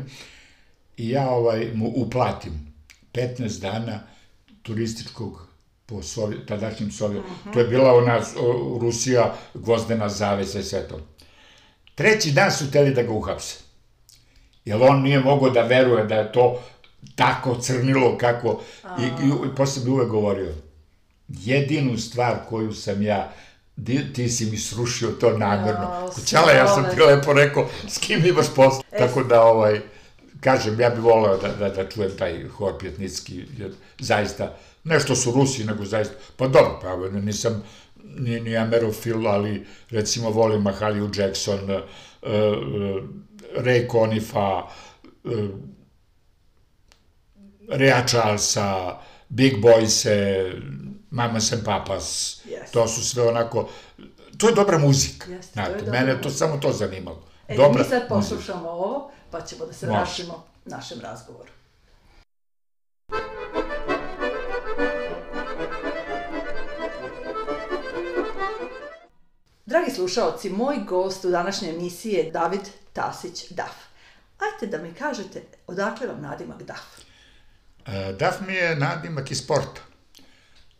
i 0.96 1.08
ja 1.08 1.30
ovaj, 1.30 1.70
mu 1.74 1.92
uplatim 1.94 2.72
15 3.12 3.60
dana 3.60 4.00
turističkog 4.62 5.47
po 5.88 6.02
Sovjet, 6.02 6.46
tadašnjim 6.46 6.90
Sovjet. 6.92 7.22
-huh. 7.22 7.52
To 7.52 7.58
je 7.58 7.66
bila 7.66 7.94
ona 7.94 8.20
o, 8.40 8.78
Rusija, 8.80 9.34
gvozdena 9.54 10.08
zavesa 10.08 10.58
i 10.58 10.62
sve 10.62 10.88
to. 10.88 11.00
Treći 11.94 12.30
dan 12.30 12.52
su 12.52 12.70
teli 12.70 12.94
da 12.94 13.02
ga 13.02 13.12
uhapse. 13.12 13.58
Jer 14.64 14.82
on 14.82 15.02
nije 15.02 15.20
mogao 15.20 15.50
da 15.50 15.62
veruje 15.62 16.04
da 16.04 16.14
je 16.14 16.32
to 16.32 16.62
tako 17.14 17.54
crnilo 17.54 18.18
kako... 18.18 18.60
I, 19.00 19.02
i, 19.02 19.28
i 19.28 19.54
posle 19.56 19.84
bi 19.84 19.90
uvek 19.90 20.08
govorio, 20.08 20.54
jedinu 21.28 21.98
stvar 21.98 22.36
koju 22.48 22.72
sam 22.72 23.02
ja 23.02 23.32
Di, 23.78 24.12
ti 24.12 24.28
si 24.28 24.46
mi 24.46 24.56
srušio 24.56 25.08
to 25.08 25.38
namerno. 25.38 26.10
Kućala, 26.14 26.52
ja 26.52 26.66
sam 26.68 26.84
ti 26.94 27.00
lepo 27.00 27.32
rekao, 27.32 27.68
s 27.88 27.98
kim 27.98 28.24
imaš 28.24 28.46
posla. 28.56 28.82
E, 28.92 28.98
Tako 28.98 29.22
da, 29.22 29.42
ovaj, 29.42 29.80
kažem, 30.40 30.80
ja 30.80 30.90
bih 30.90 31.00
voleo 31.00 31.36
da, 31.36 31.48
da, 31.48 31.68
da 31.68 31.88
čujem 31.88 32.10
taj 32.18 32.48
hor 32.48 32.78
pjetnicki, 32.78 33.44
jer 33.58 33.72
zaista, 33.98 34.56
nešto 34.88 35.16
su 35.16 35.32
Rusi, 35.32 35.64
nego 35.64 35.84
zaista, 35.84 36.14
pa 36.36 36.48
dobro, 36.48 36.78
pa 36.82 37.20
nisam 37.20 37.62
ni, 38.04 38.40
ni 38.40 38.56
amerofil, 38.56 39.28
ali 39.28 39.66
recimo 39.90 40.30
volim 40.30 40.62
Mahaliju 40.62 41.10
Jackson, 41.14 41.70
uh, 41.70 41.80
uh, 42.22 43.02
Ray 43.56 43.90
Conifa, 43.90 44.62
uh, 45.24 45.32
Rea 47.68 48.06
Charlesa, 48.06 48.98
Big 49.28 49.62
Boyse, 49.62 50.52
Mama 51.10 51.38
and 51.52 51.64
Papas, 51.64 52.40
yes. 52.44 52.72
to 52.72 52.88
su 52.88 53.04
sve 53.04 53.28
onako, 53.28 53.68
to 54.38 54.48
je 54.48 54.54
dobra 54.54 54.78
muzika, 54.78 55.30
Jeste, 55.30 55.52
znate, 55.52 55.78
to 55.78 55.84
je 55.84 55.90
mene 55.90 56.06
mene 56.06 56.22
to 56.22 56.30
samo 56.30 56.56
to 56.56 56.72
zanimalo. 56.72 57.22
E, 57.48 57.56
dobra 57.56 57.82
mi 57.82 57.88
sad 57.88 58.08
poslušamo 58.08 58.58
muzika. 58.58 58.70
ovo, 58.70 59.10
pa 59.30 59.40
ćemo 59.40 59.66
da 59.66 59.72
se 59.72 59.86
Može. 59.86 59.98
vraćamo 59.98 60.44
našem 60.64 61.00
razgovoru. 61.00 61.57
Dragi 69.68 69.90
slušaoci, 69.90 70.50
moj 70.50 70.76
gost 70.88 71.24
u 71.24 71.30
današnjoj 71.30 71.70
emisiji 71.70 72.12
je 72.12 72.30
David 72.30 72.60
Tasić 72.92 73.50
Daf. 73.50 73.74
Ajte 74.38 74.66
da 74.66 74.82
mi 74.82 74.94
kažete 74.94 75.42
odakle 75.66 76.06
vam 76.06 76.22
nadimak 76.22 76.62
Daf? 76.62 76.80
E, 77.86 78.12
Daf 78.18 78.34
mi 78.46 78.54
je 78.54 78.76
nadimak 78.76 79.30
iz 79.30 79.38
sporta. 79.38 79.80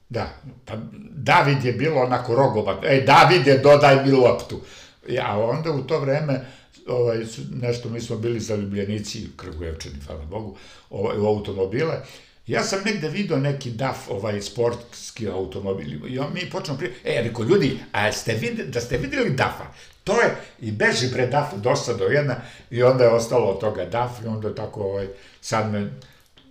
Da, 0.09 0.31
pa 0.65 0.75
David 1.11 1.65
je 1.65 1.73
bilo 1.73 2.01
onako 2.01 2.35
rogovat, 2.35 2.85
ej 2.85 3.05
Davide 3.05 3.59
dodaj 3.59 4.05
mi 4.05 4.13
loptu. 4.13 4.61
Ja, 5.09 5.39
onda 5.39 5.71
u 5.71 5.83
to 5.83 6.01
vreme 6.01 6.47
ovaj, 6.87 7.25
nešto, 7.51 7.89
mi 7.89 8.01
smo 8.01 8.17
bili 8.17 8.41
zaljubljenici, 8.41 9.29
Krgujevčani, 9.37 10.01
hvala 10.07 10.25
Bogu, 10.25 10.57
ovaj, 10.91 11.19
u 11.19 11.27
automobile, 11.27 12.03
Ja 12.49 12.63
sam 12.65 12.81
negde 12.85 13.09
video 13.09 13.37
neki 13.37 13.71
DAF, 13.71 14.11
ovaj 14.11 14.41
sportski 14.43 15.29
automobil, 15.29 16.07
i 16.07 16.19
on 16.19 16.33
mi 16.35 16.51
počnemo 16.51 16.79
prije, 16.79 16.95
e, 17.05 17.23
reko, 17.23 17.43
ljudi, 17.43 17.79
a 17.93 18.13
ste 18.13 18.35
videli, 18.35 18.69
da 18.69 18.81
ste 18.81 18.97
videli 18.99 19.31
DAF-a, 19.31 19.67
to 20.05 20.21
je, 20.21 20.37
i 20.61 20.73
beži 20.73 21.13
pre 21.13 21.27
DAF 21.27 21.55
dosta 21.57 21.95
do 21.95 22.05
jedna, 22.05 22.37
i 22.71 22.83
onda 22.83 23.05
je 23.05 23.11
ostalo 23.11 23.47
od 23.47 23.61
toga 23.61 23.85
DAF, 23.85 24.11
i 24.25 24.27
onda 24.27 24.55
tako, 24.55 24.83
ovaj, 24.83 25.09
sad 25.41 25.73
me 25.73 25.91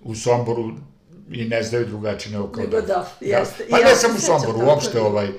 u 0.03 0.15
Somboru 0.15 0.71
i 1.31 1.45
ne 1.45 1.63
znaju 1.63 1.85
drugačije 1.85 2.33
nego 2.33 2.51
kao 2.51 2.63
nego 2.63 2.81
DAF. 2.81 3.07
Da, 3.19 3.25
jeste. 3.25 3.65
Pa 3.69 3.77
ja 3.79 3.87
ne 3.87 3.95
sam 3.95 4.15
u 4.15 4.19
Somboru, 4.19 4.65
uopšte, 4.65 5.01
ovaj, 5.01 5.29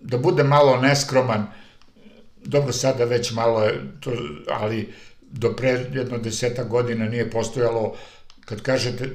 da 0.00 0.18
bude 0.18 0.42
malo 0.44 0.76
neskroman, 0.76 1.46
dobro, 2.44 2.72
sada 2.72 3.04
već 3.04 3.32
malo 3.32 3.64
je, 3.64 3.80
to, 4.00 4.10
ali 4.48 4.94
do 5.20 5.52
pre 5.56 5.86
jedno 5.92 6.18
deseta 6.18 6.64
godina 6.64 7.08
nije 7.08 7.30
postojalo, 7.30 7.96
kad 8.44 8.62
kažete 8.62 9.10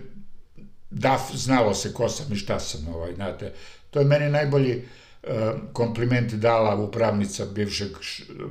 DAF, 0.99 1.31
znalo 1.33 1.73
se 1.73 1.93
ko 1.93 2.09
sam 2.09 2.33
i 2.33 2.35
šta 2.35 2.59
sam, 2.59 2.87
ovaj, 2.87 3.13
znate, 3.15 3.53
to 3.89 3.99
je 3.99 4.05
meni 4.05 4.29
najbolji 4.29 4.77
uh, 4.77 5.29
kompliment 5.73 6.33
dala 6.33 6.75
upravnica 6.75 7.45
bivšeg, 7.45 7.91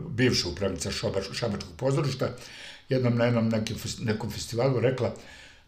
bivša 0.08 0.48
upravnica 0.48 0.90
Šabačkog 1.32 1.76
pozorišta, 1.76 2.28
jednom 2.88 3.16
na 3.16 3.24
jednom 3.24 3.48
nekim, 3.48 3.76
nekom 4.00 4.30
festivalu 4.30 4.80
rekla, 4.80 5.12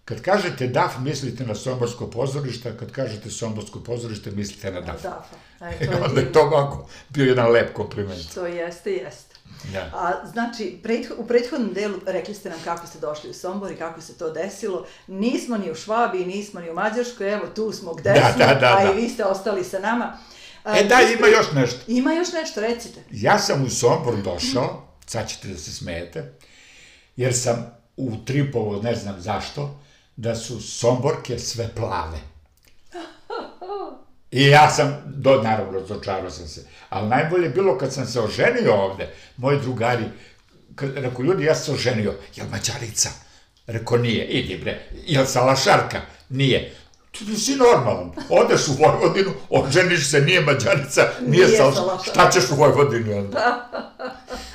Kad 0.08 0.22
kažete 0.22 0.66
DAF, 0.66 0.98
mislite 0.98 1.46
na 1.46 1.54
Somborsko 1.54 2.06
pozorište, 2.10 2.72
kad 2.78 2.92
kažete 2.92 3.30
Somborsko 3.30 3.80
pozorište, 3.80 4.30
mislite 4.30 4.70
na 4.72 4.80
DAF. 4.80 5.02
DAF-a. 5.02 5.66
E, 5.66 5.78
to 5.86 5.92
je 5.92 6.02
onda 6.04 6.20
je 6.20 6.32
to 6.32 6.40
ovako 6.40 6.88
bio 7.08 7.24
jedan 7.24 7.50
lep 7.50 7.72
kompliment. 7.72 8.30
Što 8.30 8.46
jeste, 8.46 8.92
jeste. 8.92 9.27
Ja. 9.74 9.90
A, 9.94 10.26
znači, 10.32 10.78
pretho, 10.82 11.14
u 11.18 11.26
prethodnom 11.26 11.74
delu 11.74 11.94
rekli 12.06 12.34
ste 12.34 12.50
nam 12.50 12.58
kako 12.64 12.86
ste 12.86 12.98
došli 12.98 13.30
u 13.30 13.34
Sombor 13.34 13.72
i 13.72 13.76
kako 13.76 14.00
se 14.00 14.18
to 14.18 14.30
desilo. 14.30 14.86
Nismo 15.06 15.58
ni 15.58 15.70
u 15.70 15.74
Švabiji, 15.74 16.26
nismo 16.26 16.60
ni 16.60 16.70
u 16.70 16.74
Mađarskoj, 16.74 17.32
evo 17.32 17.46
tu 17.54 17.72
smo 17.72 17.94
gde 17.94 18.12
da, 18.12 18.32
smo, 18.32 18.46
da, 18.46 18.54
da, 18.54 18.76
a 18.78 18.84
da. 18.84 18.92
i 18.92 19.02
vi 19.02 19.08
ste 19.08 19.24
ostali 19.24 19.64
sa 19.64 19.78
nama. 19.78 20.18
A, 20.64 20.78
e 20.78 20.84
da, 20.84 21.00
ima 21.18 21.26
još 21.26 21.52
nešto. 21.54 21.80
Ima 21.86 22.12
još 22.12 22.32
nešto, 22.32 22.60
recite. 22.60 23.00
Ja 23.10 23.38
sam 23.38 23.64
u 23.64 23.70
Sombor 23.70 24.16
došao, 24.22 24.88
sad 25.06 25.28
ćete 25.28 25.48
da 25.48 25.58
se 25.58 25.72
smijete, 25.72 26.32
jer 27.16 27.34
sam 27.34 27.78
u 27.96 28.16
Tripovo, 28.24 28.82
ne 28.82 28.94
znam 28.94 29.20
zašto, 29.20 29.80
da 30.16 30.36
su 30.36 30.60
Somborke 30.60 31.38
sve 31.38 31.68
plave. 31.74 32.18
I 34.30 34.46
ja 34.46 34.70
sam, 34.70 35.02
do, 35.06 35.42
naravno, 35.42 35.78
razočarao 35.78 36.30
sam 36.30 36.48
se. 36.48 36.64
Ali 36.88 37.08
najbolje 37.08 37.48
bilo 37.48 37.78
kad 37.78 37.92
sam 37.92 38.06
se 38.06 38.20
oženio 38.20 38.74
ovde, 38.74 39.14
moji 39.36 39.60
drugari, 39.60 40.04
kad, 40.74 40.94
rekao, 40.94 41.22
ljudi, 41.22 41.44
ja 41.44 41.54
sam 41.54 41.64
se 41.64 41.72
oženio, 41.72 42.14
jel 42.36 42.46
mađarica? 42.50 43.08
Rekao, 43.66 43.98
nije, 43.98 44.24
idi 44.24 44.58
bre, 44.58 44.80
jel 45.06 45.26
salašarka? 45.26 46.00
Nije. 46.28 46.74
Ti 47.10 47.36
si 47.36 47.56
normalan, 47.56 48.12
odeš 48.28 48.68
u 48.68 48.72
Vojvodinu, 48.72 49.30
oženiš 49.50 50.10
se, 50.10 50.20
nije 50.20 50.40
mađarica, 50.40 51.08
nije, 51.20 51.46
nije 51.46 51.56
salašarka. 51.56 52.10
Šta 52.10 52.30
ćeš 52.30 52.50
u 52.50 52.54
Vojvodinu 52.54 53.18
onda? 53.18 53.68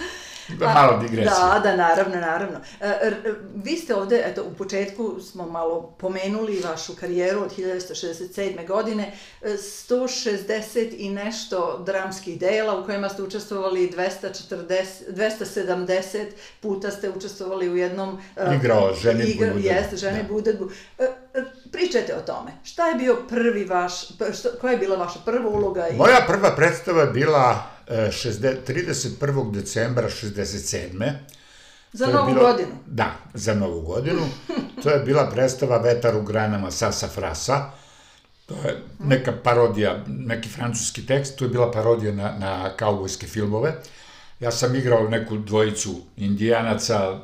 Da, 0.60 0.74
malo 0.74 0.98
digresija. 0.98 1.34
Da, 1.54 1.60
da, 1.60 1.76
naravno, 1.76 2.16
naravno. 2.16 2.60
E, 2.82 3.12
vi 3.56 3.78
ste 3.78 3.96
ovde, 3.96 4.24
eto, 4.26 4.44
u 4.44 4.54
početku 4.54 5.22
smo 5.22 5.46
malo 5.46 5.96
pomenuli 6.00 6.62
vašu 6.70 6.96
karijeru 6.96 7.42
od 7.42 7.58
1967. 7.58 8.68
godine, 8.68 9.12
160 9.42 10.96
i 10.98 11.10
nešto 11.10 11.84
dramskih 11.86 12.40
dela 12.40 12.80
u 12.80 12.86
kojima 12.86 13.10
ste 13.10 13.24
učestvovali 13.24 13.92
240, 13.98 14.84
270 15.10 16.26
puta 16.62 16.92
ste 16.92 17.10
učestvovali 17.10 17.70
u 17.70 17.78
jednom... 17.78 18.22
E, 18.38 18.56
Igrao 18.56 18.94
žene 18.94 19.26
igra, 19.26 19.48
Budedbu. 19.48 19.68
Jeste, 19.68 19.98
žene 19.98 20.24
da. 20.24 20.34
Budedbu. 20.34 20.70
E, 21.00 21.08
pričajte 21.72 22.16
o 22.16 22.22
tome. 22.22 22.52
Šta 22.64 22.88
je 22.88 22.96
bio 22.96 23.18
prvi 23.30 23.66
vaš, 23.66 24.08
šta, 24.10 24.50
koja 24.62 24.72
je 24.72 24.78
bila 24.78 24.96
vaša 24.96 25.20
prva 25.26 25.50
uloga? 25.50 25.88
I... 25.88 25.96
Moja 25.96 26.24
prva 26.28 26.56
predstava 26.56 27.02
je 27.02 27.08
bila 27.08 27.73
31. 27.88 29.52
decembra 29.52 30.10
67. 30.10 31.14
Za 31.94 32.08
novu 32.08 32.34
bilo, 32.34 32.52
godinu? 32.52 32.72
Da, 32.86 33.16
za 33.34 33.56
novu 33.56 33.82
godinu. 33.82 34.22
to 34.84 34.90
je 34.90 35.00
bila 35.00 35.30
predstava 35.30 35.78
Vetar 35.78 36.16
u 36.16 36.22
granama 36.22 36.72
Sasa 36.72 37.08
Frasa. 37.08 37.72
To 38.46 38.56
je 38.56 38.82
neka 39.00 39.34
parodija, 39.44 40.04
neki 40.08 40.50
francuski 40.50 41.06
tekst, 41.06 41.36
to 41.36 41.46
je 41.46 41.50
bila 41.50 41.72
parodija 41.72 42.14
na, 42.14 42.38
na 42.40 42.78
kaubojske 42.78 43.28
filmove. 43.28 43.74
Ja 44.40 44.52
sam 44.52 44.76
igrao 44.76 45.08
neku 45.08 45.38
dvojicu 45.38 46.02
indijanaca, 46.18 47.20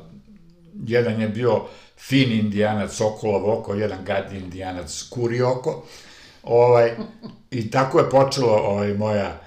jedan 0.86 1.20
je 1.20 1.28
bio 1.28 1.62
fin 1.98 2.32
indijanac, 2.32 2.92
sokolov 2.92 3.50
oko, 3.50 3.74
jedan 3.74 4.04
gadni 4.04 4.38
indijanac, 4.38 5.02
kuri 5.10 5.42
oko. 5.42 5.84
Ovaj, 6.42 6.96
I 7.50 7.70
tako 7.70 7.98
je 7.98 8.10
počelo 8.10 8.52
ovaj, 8.52 8.94
moja 8.94 9.40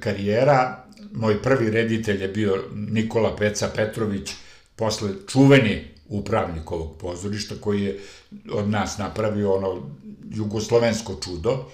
karijera. 0.00 0.84
Moj 1.12 1.42
prvi 1.42 1.70
reditelj 1.70 2.22
je 2.22 2.28
bio 2.28 2.64
Nikola 2.74 3.36
Peca 3.36 3.70
Petrović, 3.76 4.30
posle 4.76 5.10
čuveni 5.28 5.84
upravnik 6.08 6.72
ovog 6.72 6.98
pozorišta, 6.98 7.54
koji 7.60 7.82
je 7.82 8.00
od 8.52 8.68
nas 8.68 8.98
napravio 8.98 9.54
ono 9.54 9.90
jugoslovensko 10.30 11.20
čudo. 11.24 11.70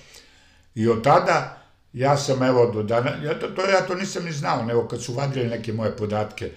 I 0.75 0.89
od 0.89 1.05
tada 1.05 1.63
ja 1.93 2.17
sam 2.17 2.43
evo 2.43 2.71
do 2.71 2.83
dana, 2.83 3.11
ja 3.25 3.39
to, 3.39 3.49
to, 3.49 3.63
ja 3.69 3.87
to 3.87 3.95
nisam 3.95 4.25
ni 4.25 4.33
znao, 4.33 4.65
nego 4.65 4.89
kad 4.89 5.03
su 5.03 5.13
vadili 5.13 5.49
neke 5.49 5.73
moje 5.73 5.97
podatke, 5.97 6.51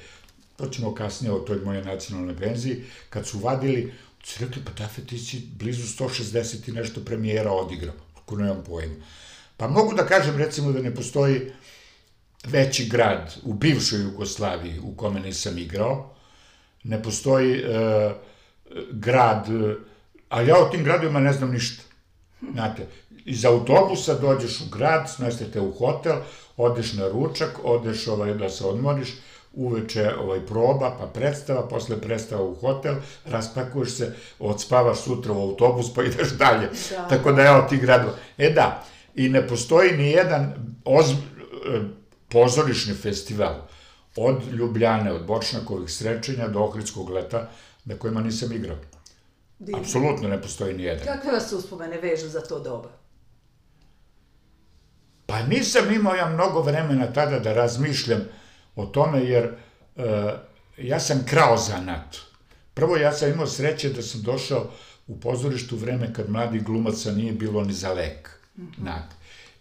to 0.58 0.68
ćemo 0.68 0.96
kasnije 0.96 1.34
o 1.34 1.40
toj 1.40 1.58
moje 1.58 1.84
nacionalnoj 1.84 2.38
penziji, 2.38 2.84
kad 3.10 3.28
su 3.28 3.40
vadili, 3.40 3.94
su 4.24 4.46
rekli, 4.46 4.62
pa 4.66 4.72
Dafe, 4.72 5.02
ti 5.02 5.18
si 5.18 5.48
blizu 5.56 6.04
160 6.04 6.70
i 6.70 6.72
nešto 6.72 7.02
premijera 7.06 7.52
odigrao, 7.52 7.96
ako 8.16 8.36
nemam 8.36 8.64
pojma. 8.68 8.96
Pa 9.58 9.68
mogu 9.68 9.94
da 9.94 10.06
kažem 10.06 10.38
recimo 10.38 10.72
da 10.72 10.82
ne 10.82 10.96
postoji 10.96 11.52
veći 12.44 12.86
grad 12.86 13.36
u 13.44 13.54
bivšoj 13.54 14.02
Jugoslaviji 14.02 14.80
u 14.80 14.96
kome 14.96 15.20
nisam 15.20 15.58
igrao, 15.58 16.16
ne 16.84 17.04
postoji 17.04 17.60
e, 17.60 17.64
grad, 18.92 19.48
ali 20.30 20.50
ja 20.50 20.58
o 20.58 20.70
tim 20.70 20.84
gradovima 20.84 21.20
ne 21.20 21.34
znam 21.34 21.52
ništa. 21.52 21.84
Znate, 22.54 22.88
iz 23.26 23.46
autobusa 23.46 24.14
dođeš 24.14 24.62
u 24.62 24.70
grad, 24.72 25.12
smestite 25.16 25.62
u 25.62 25.72
hotel, 25.72 26.16
odeš 26.58 26.94
na 26.94 27.08
ručak, 27.08 27.60
odeš 27.64 28.08
ovaj, 28.08 28.34
da 28.34 28.50
se 28.50 28.66
odmoriš, 28.66 29.10
uveče 29.54 30.12
ovaj 30.20 30.46
proba, 30.46 30.98
pa 31.00 31.06
predstava, 31.08 31.68
posle 31.68 32.02
predstava 32.02 32.44
u 32.44 32.56
hotel, 32.56 32.96
raspakuješ 33.26 33.92
se, 33.92 34.14
odspavaš 34.40 34.98
sutra 34.98 35.34
u 35.34 35.42
autobus, 35.42 35.94
pa 35.94 36.04
ideš 36.04 36.30
dalje. 36.30 36.70
Da. 36.90 37.08
Tako 37.08 37.32
da 37.32 37.42
evo 37.42 37.62
ti 37.70 37.78
gradova. 37.78 38.14
E 38.38 38.50
da, 38.50 38.86
i 39.16 39.30
ne 39.30 39.48
postoji 39.48 39.98
ni 39.98 40.12
jedan 40.12 40.54
ozb... 40.86 41.18
E, 41.76 42.06
pozorišni 42.30 42.94
festival 42.94 43.68
od 44.16 44.54
Ljubljane, 44.54 45.12
od 45.12 45.26
Bočnakovih 45.26 45.92
srećenja 45.92 46.48
do 46.48 46.60
Ohridskog 46.60 47.10
leta, 47.10 47.50
na 47.86 47.98
kojima 47.98 48.22
nisam 48.22 48.52
igrao. 48.52 48.78
Divno. 49.60 49.80
Apsolutno 49.80 50.30
ne 50.30 50.42
postoji 50.42 50.74
ni 50.74 50.84
jedan. 50.84 51.06
Kakve 51.06 51.32
vas 51.32 51.52
uspomene 51.52 51.98
vežu 51.98 52.28
za 52.28 52.42
to 52.42 52.60
doba? 52.60 52.90
Pa 55.26 55.42
nisam 55.44 55.92
imao 55.92 56.16
ja 56.16 56.30
mnogo 56.30 56.62
vremena 56.62 57.14
tada 57.14 57.40
da 57.40 57.54
razmišljam 57.54 58.22
o 58.76 58.86
tome, 58.86 59.24
jer 59.24 59.54
uh, 59.96 60.04
ja 60.78 61.00
sam 61.00 61.26
krao 61.30 61.58
zanat. 61.58 62.16
Prvo, 62.74 62.98
ja 62.98 63.12
sam 63.12 63.30
imao 63.30 63.48
sreće 63.48 63.90
da 63.90 64.02
sam 64.02 64.22
došao 64.22 64.72
u 65.08 65.20
pozorištu 65.20 65.76
vreme 65.76 66.14
kad 66.14 66.30
mladi 66.30 66.60
glumaca 66.60 67.12
nije 67.12 67.32
bilo 67.32 67.64
ni 67.64 67.74
za 67.74 67.94
lek. 67.94 68.35
Mm 68.58 68.72
-hmm. 68.78 69.02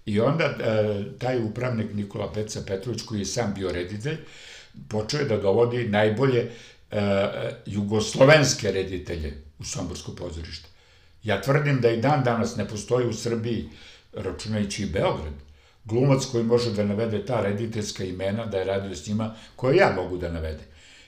I 0.06 0.20
onda 0.20 0.46
uh, 0.46 1.18
taj 1.18 1.44
upravnik 1.44 1.94
Nikola 1.94 2.32
Peca 2.32 2.60
Petrović, 2.66 3.02
koji 3.02 3.18
je 3.18 3.24
sam 3.24 3.54
bio 3.54 3.72
reditelj, 3.72 4.18
počeo 4.88 5.20
je 5.20 5.26
da 5.26 5.36
dovodi 5.36 5.88
najbolje 5.88 6.50
uh, 6.92 6.98
jugoslovenske 7.66 8.72
reditelje 8.72 9.42
u 9.58 9.64
Somborsko 9.64 10.12
pozorište. 10.12 10.68
Ja 11.22 11.40
tvrdim 11.40 11.80
da 11.80 11.90
i 11.90 12.00
dan 12.00 12.24
danas 12.24 12.56
ne 12.56 12.68
postoji 12.68 13.06
u 13.06 13.12
Srbiji, 13.12 13.68
računajući 14.12 14.82
i 14.82 14.86
Beograd, 14.86 15.32
glumac 15.84 16.24
koji 16.24 16.44
može 16.44 16.72
da 16.72 16.84
navede 16.84 17.26
ta 17.26 17.40
rediteljska 17.40 18.04
imena, 18.04 18.46
da 18.46 18.58
je 18.58 18.64
radio 18.64 18.96
s 18.96 19.06
njima, 19.06 19.34
koje 19.56 19.76
ja 19.76 19.92
mogu 19.96 20.16
da 20.16 20.32
navede. 20.32 20.64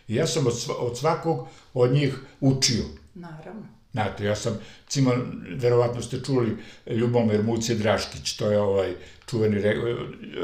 I 0.08 0.14
ja 0.14 0.26
sam 0.26 0.46
od 0.78 0.98
svakog 0.98 1.48
od 1.74 1.92
njih 1.92 2.14
učio. 2.40 2.84
Naravno. 3.14 3.75
Znate, 3.96 4.24
ja 4.24 4.36
sam, 4.36 4.58
cimo, 4.88 5.12
verovatno 5.56 6.02
ste 6.02 6.20
čuli 6.24 6.56
Ljubomir 6.86 7.42
Muci 7.42 7.74
Draškić, 7.74 8.36
to 8.36 8.50
je 8.50 8.60
ovaj 8.60 8.94
čuveni 9.26 9.60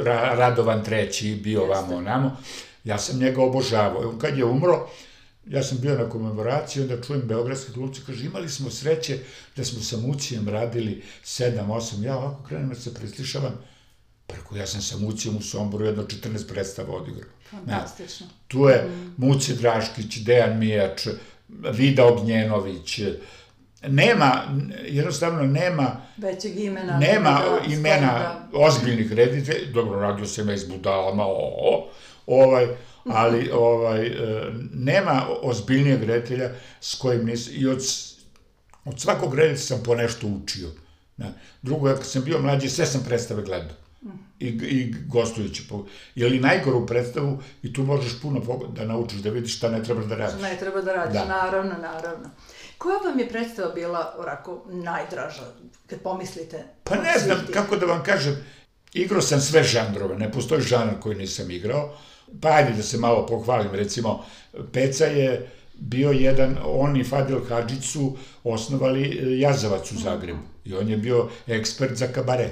ra, 0.05 0.35
Radovan 0.35 0.85
treći, 0.85 1.41
bio 1.43 1.61
Jeste. 1.61 1.75
vamo 1.75 1.97
onamo. 1.97 2.37
Ja 2.85 2.99
sam 2.99 3.19
njega 3.19 3.43
obožavao. 3.43 4.09
On 4.09 4.19
kad 4.19 4.39
je 4.39 4.45
umro, 4.45 4.89
ja 5.47 5.63
sam 5.63 5.79
bio 5.79 5.99
na 5.99 6.09
komemoraciji, 6.09 6.83
onda 6.83 7.03
čujem 7.03 7.23
beogradski 7.23 7.73
glumci, 7.73 8.01
kaže, 8.07 8.25
imali 8.25 8.49
smo 8.49 8.71
sreće 8.71 9.19
da 9.57 9.65
smo 9.65 9.83
sa 9.83 9.97
Mucijem 9.97 10.49
radili 10.49 11.03
7-8, 11.25 12.05
ja 12.05 12.17
ovako 12.17 12.45
krenem 12.49 12.69
da 12.69 12.75
se 12.75 12.95
preslišavam, 12.95 13.59
Preko 14.27 14.57
ja 14.57 14.67
sam 14.67 14.83
sa 14.83 14.97
Mucijom 14.97 15.37
u 15.37 15.43
Somboru 15.43 15.85
jedno 15.85 16.03
14 16.03 16.49
predstava 16.49 16.95
odigrao. 16.95 17.31
Fantastično. 17.51 18.27
Ja, 18.27 18.33
tu 18.49 18.69
je 18.69 18.85
mm. 18.85 19.15
Muci 19.17 19.55
Draškić, 19.55 20.17
Dejan 20.17 20.59
Mijač, 20.59 21.07
Vida 21.49 22.07
Ognjenović, 22.07 23.01
nema, 23.89 24.43
jednostavno 24.85 25.43
nema... 25.43 25.97
Većeg 26.17 26.59
imena. 26.59 26.99
Nema 26.99 27.31
da, 27.31 27.75
imena 27.75 28.13
da. 28.13 28.49
ozbiljnih 28.53 29.13
reditelja, 29.13 29.73
dobro, 29.73 30.01
radio 30.01 30.27
sam 30.27 30.49
ja 30.49 30.55
iz 30.55 30.65
Budalama, 30.65 31.27
o, 31.27 31.51
o, 31.57 31.91
ovaj, 32.27 32.67
ali 33.07 33.51
ovaj, 33.53 34.07
e, 34.07 34.13
nema 34.75 35.27
ozbiljnijeg 35.43 36.03
reditelja 36.03 36.51
s 36.81 36.95
kojim 36.95 37.25
nis, 37.25 37.49
i 37.53 37.67
od, 37.67 37.83
od 38.85 39.01
svakog 39.01 39.35
reditelja 39.35 39.59
sam 39.59 39.83
po 39.85 39.95
nešto 39.95 40.27
učio. 40.27 40.69
Na. 41.17 41.33
Drugo, 41.63 41.95
kad 41.95 42.07
sam 42.07 42.25
bio 42.25 42.39
mlađi, 42.39 42.69
sve 42.69 42.87
sam 42.87 43.05
predstave 43.05 43.43
gledao 43.43 43.82
i, 44.43 44.49
i 44.49 44.95
gostujući. 45.07 45.69
Po, 45.69 45.85
je 46.15 46.29
li 46.29 46.41
najgoru 46.41 46.87
predstavu 46.87 47.39
i 47.63 47.73
tu 47.73 47.83
možeš 47.83 48.21
puno 48.23 48.41
da 48.77 48.85
naučiš, 48.85 49.19
da 49.19 49.31
vidiš 49.31 49.57
šta 49.57 49.71
ne 49.71 49.85
treba 49.85 50.05
da 50.05 50.17
radiš. 50.17 50.43
Ne 50.43 50.57
treba 50.61 50.81
da 50.81 50.93
radiš, 50.93 51.21
da. 51.21 51.27
naravno, 51.27 51.75
naravno. 51.83 52.31
Koja 52.79 52.97
vam 52.99 53.19
je 53.19 53.29
predstava 53.29 53.73
bila, 53.75 54.15
orako, 54.19 54.65
najdraža, 54.67 55.43
kad 55.87 56.01
pomislite? 56.01 56.65
Pa 56.85 56.95
ne 56.95 57.19
znam, 57.19 57.39
sviti? 57.39 57.53
kako 57.53 57.77
da 57.77 57.87
vam 57.87 58.03
kažem, 58.03 58.45
igrao 58.93 59.21
sam 59.21 59.41
sve 59.41 59.63
žanrove, 59.63 60.19
ne 60.19 60.33
postoji 60.33 60.61
žanr 60.61 61.01
koji 61.01 61.17
nisam 61.17 61.51
igrao, 61.51 61.95
pa 62.41 62.49
ajde 62.49 62.73
da 62.73 62.83
se 62.83 62.99
malo 62.99 63.27
pohvalim, 63.27 63.73
recimo, 63.73 64.25
Peca 64.73 65.05
je 65.05 65.51
bio 65.75 66.11
jedan, 66.11 66.59
on 66.65 66.97
i 66.97 67.05
Fadil 67.05 67.41
Hadžić 67.49 67.85
su 67.85 68.17
osnovali 68.45 69.03
e, 69.03 69.39
Jazavac 69.39 69.93
u 69.93 69.99
Zagrebu 69.99 70.41
i 70.65 70.75
on 70.75 70.89
je 70.89 70.97
bio 70.97 71.29
ekspert 71.47 71.97
za 71.97 72.07
kabare. 72.07 72.49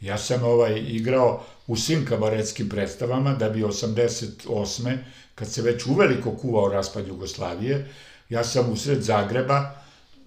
Ja 0.00 0.18
sam 0.18 0.44
ovaj 0.44 0.78
igrao 0.78 1.44
u 1.66 1.76
svim 1.76 2.06
kabaretskim 2.06 2.68
predstavama 2.68 3.34
da 3.34 3.48
bi 3.48 3.62
88. 3.62 4.96
kad 5.34 5.48
se 5.48 5.62
već 5.62 5.86
uveliko 5.86 6.36
kuvao 6.36 6.68
raspad 6.68 7.08
Jugoslavije, 7.08 7.88
ja 8.28 8.44
sam 8.44 8.72
usred 8.72 9.02
Zagreba, 9.02 9.74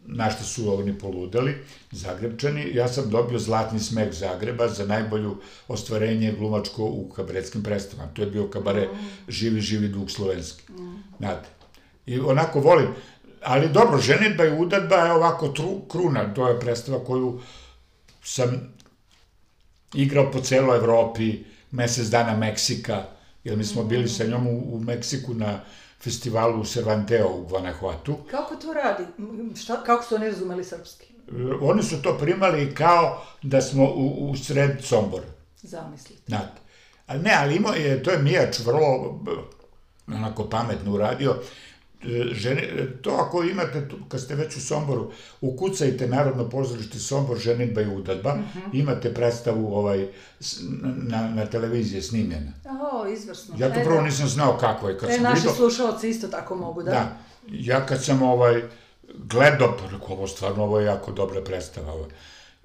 na 0.05 0.31
što 0.31 0.43
su 0.43 0.79
oni 0.79 0.99
poludeli, 0.99 1.55
Zagrebčani, 1.91 2.75
ja 2.75 2.87
sam 2.87 3.09
dobio 3.09 3.39
zlatni 3.39 3.79
smeh 3.79 4.13
Zagreba 4.13 4.67
za 4.67 4.85
najbolju 4.85 5.37
ostvarenje 5.67 6.31
glumačko 6.31 6.83
u 6.83 7.09
kabaretskim 7.15 7.63
predstavama. 7.63 8.13
To 8.13 8.21
je 8.21 8.27
bio 8.27 8.47
kabare 8.47 8.87
mm. 8.87 9.31
Živi, 9.31 9.61
živi 9.61 9.87
duh 9.87 10.09
slovenski. 10.09 10.71
Mm. 10.71 11.03
Znate. 11.17 11.49
I 12.05 12.19
onako 12.19 12.59
volim, 12.59 12.87
ali 13.43 13.69
dobro, 13.69 13.97
ženitba 13.97 14.45
i 14.45 14.59
udadba 14.59 14.95
je 14.95 15.11
ovako 15.11 15.47
tru, 15.47 15.81
kruna, 15.89 16.33
to 16.33 16.47
je 16.47 16.59
predstava 16.59 17.05
koju 17.05 17.41
sam 18.23 18.73
igrao 19.93 20.31
po 20.31 20.39
celoj 20.39 20.77
Evropi, 20.77 21.43
mesec 21.71 22.07
dana 22.07 22.37
Meksika, 22.37 23.03
jer 23.43 23.57
mi 23.57 23.63
smo 23.63 23.83
bili 23.83 24.07
sa 24.07 24.23
njom 24.23 24.47
u, 24.47 24.75
u 24.75 24.79
Meksiku 24.79 25.33
na 25.33 25.59
festivalu 26.01 26.61
u 26.61 26.65
Cervanteo 26.65 27.35
u 27.35 27.45
Guanajuatu. 27.45 28.17
Kako 28.31 28.55
to 28.55 28.73
radi? 28.73 29.03
Šta, 29.61 29.83
kako 29.83 30.03
su 30.03 30.15
oni 30.15 30.29
razumeli 30.29 30.63
srpski? 30.63 31.13
Oni 31.61 31.83
su 31.83 32.01
to 32.01 32.17
primali 32.17 32.75
kao 32.75 33.25
da 33.41 33.61
smo 33.61 33.83
u, 33.83 34.29
u 34.29 34.37
sred 34.37 34.83
Sombora. 34.83 35.27
Zamislite. 35.61 36.21
Znate. 36.27 36.61
A 37.07 37.17
ne, 37.17 37.33
ali 37.37 37.55
imao 37.55 37.73
je, 37.73 38.03
to 38.03 38.11
je 38.11 38.17
Mijač 38.17 38.59
vrlo 38.59 39.19
onako 40.07 40.49
pametno 40.49 40.91
uradio 40.91 41.35
ženi, 42.31 42.61
to 43.01 43.11
ako 43.11 43.43
imate, 43.43 43.87
kad 44.07 44.21
ste 44.21 44.35
već 44.35 44.57
u 44.57 44.61
Somboru, 44.61 45.11
ukucajte 45.41 46.07
Narodno 46.07 46.49
pozorište 46.49 46.99
Sombor, 46.99 47.37
ženitba 47.37 47.81
i 47.81 47.87
udadba, 47.87 48.35
mm 48.35 48.39
-hmm. 48.39 48.79
imate 48.79 49.13
predstavu 49.13 49.75
ovaj, 49.75 50.07
na, 50.95 51.29
na 51.29 51.45
televiziji 51.45 52.01
snimljena. 52.01 52.51
O, 52.93 53.07
izvrsno. 53.07 53.55
Ja 53.59 53.73
to 53.73 53.79
e, 53.79 53.83
prvo 53.83 53.95
da. 53.95 54.03
nisam 54.03 54.27
znao 54.27 54.57
kako 54.57 54.89
je. 54.89 54.97
Kad 54.97 55.09
e, 55.09 55.13
sam 55.13 55.23
naši 55.23 55.35
vidio, 55.35 55.53
slušalci 55.53 56.09
isto 56.09 56.27
tako 56.27 56.55
mogu, 56.55 56.83
da? 56.83 56.91
Da. 56.91 57.17
Ja 57.51 57.85
kad 57.85 58.03
sam 58.03 58.21
ovaj, 58.21 58.61
gledao, 59.13 59.77
rekao, 59.91 60.07
ovo 60.09 60.27
stvarno, 60.27 60.63
ovo 60.63 60.79
je 60.79 60.85
jako 60.85 61.11
dobra 61.11 61.41
predstava. 61.41 61.93
Ovo. 61.93 62.07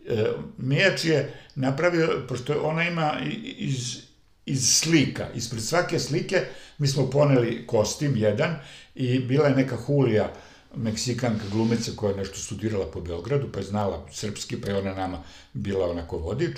E, 0.08 0.32
Mijač 0.58 1.04
je 1.04 1.34
napravio, 1.54 2.22
pošto 2.28 2.60
ona 2.62 2.88
ima 2.88 3.12
iz, 3.58 4.07
iz 4.48 4.68
slika, 4.68 5.26
ispred 5.34 5.62
svake 5.62 5.98
slike 5.98 6.46
mi 6.78 6.88
smo 6.88 7.10
poneli 7.10 7.66
kostim 7.66 8.16
jedan 8.16 8.56
i 8.94 9.18
bila 9.18 9.48
je 9.48 9.54
neka 9.54 9.76
Hulija, 9.76 10.32
Meksikanka 10.74 11.44
glumica 11.52 11.90
koja 11.96 12.10
je 12.10 12.16
nešto 12.16 12.38
studirala 12.38 12.86
po 12.90 13.00
Beogradu, 13.00 13.52
pa 13.52 13.58
je 13.58 13.64
znala 13.64 14.06
srpski, 14.12 14.60
pa 14.60 14.68
je 14.68 14.78
ona 14.78 14.94
nama 14.94 15.22
bila 15.52 15.90
onako 15.90 16.18
vodič. 16.18 16.56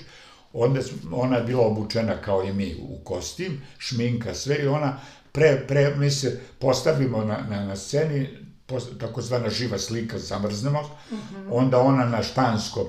Onda 0.52 0.80
ona 1.12 1.36
je 1.36 1.44
bila 1.44 1.66
obučena 1.66 2.22
kao 2.22 2.44
i 2.44 2.52
mi 2.52 2.76
u 2.82 2.98
kostim, 3.04 3.62
šminka, 3.78 4.34
sve 4.34 4.56
i 4.56 4.66
ona 4.66 5.00
pre, 5.32 5.64
pre 5.68 5.94
mi 5.96 6.10
se 6.10 6.40
postavimo 6.58 7.24
na, 7.24 7.38
na, 7.50 7.64
na 7.64 7.76
sceni, 7.76 8.28
takozvana 9.00 9.50
živa 9.50 9.78
slika 9.78 10.18
zamrznemo, 10.18 10.82
mm 10.82 11.14
-hmm. 11.14 11.48
onda 11.50 11.78
ona 11.78 12.04
na 12.04 12.22
španskom 12.22 12.86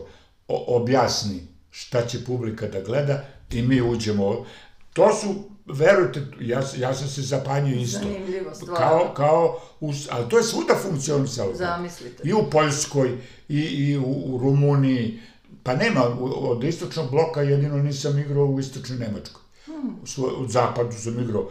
objasni 0.47 1.47
šta 1.71 2.07
će 2.07 2.25
publika 2.25 2.67
da 2.67 2.81
gleda 2.81 3.23
i 3.51 3.61
mi 3.61 3.81
uđemo. 3.81 4.45
To 4.93 5.13
su 5.13 5.51
verujte, 5.65 6.25
ja, 6.39 6.61
ja 6.77 6.93
sam 6.93 7.07
se 7.07 7.21
zapanjio 7.21 7.75
isto. 7.75 7.99
Zanimljivo, 7.99 8.55
stvarno. 8.55 8.75
Kao, 8.77 9.13
kao, 9.13 9.61
u, 9.79 9.93
ali 10.09 10.29
to 10.29 10.37
je 10.37 10.43
svuda 10.43 10.75
funkcionisalo. 10.83 11.55
Zamislite. 11.55 12.29
I 12.29 12.33
u 12.33 12.49
Poljskoj, 12.51 13.17
i, 13.49 13.59
i 13.59 13.97
u, 13.97 14.03
u 14.03 14.37
Rumuniji, 14.37 15.19
pa 15.63 15.75
nema, 15.75 16.03
od 16.21 16.63
istočnog 16.63 17.11
bloka 17.11 17.41
jedino 17.41 17.77
nisam 17.77 18.19
igrao 18.19 18.45
u 18.45 18.59
istočnoj 18.59 18.99
Nemačkoj. 18.99 19.41
Hmm. 19.65 19.95
U, 20.17 20.43
u 20.43 20.47
zapadu 20.47 20.91
sam 20.91 21.19
igrao 21.19 21.49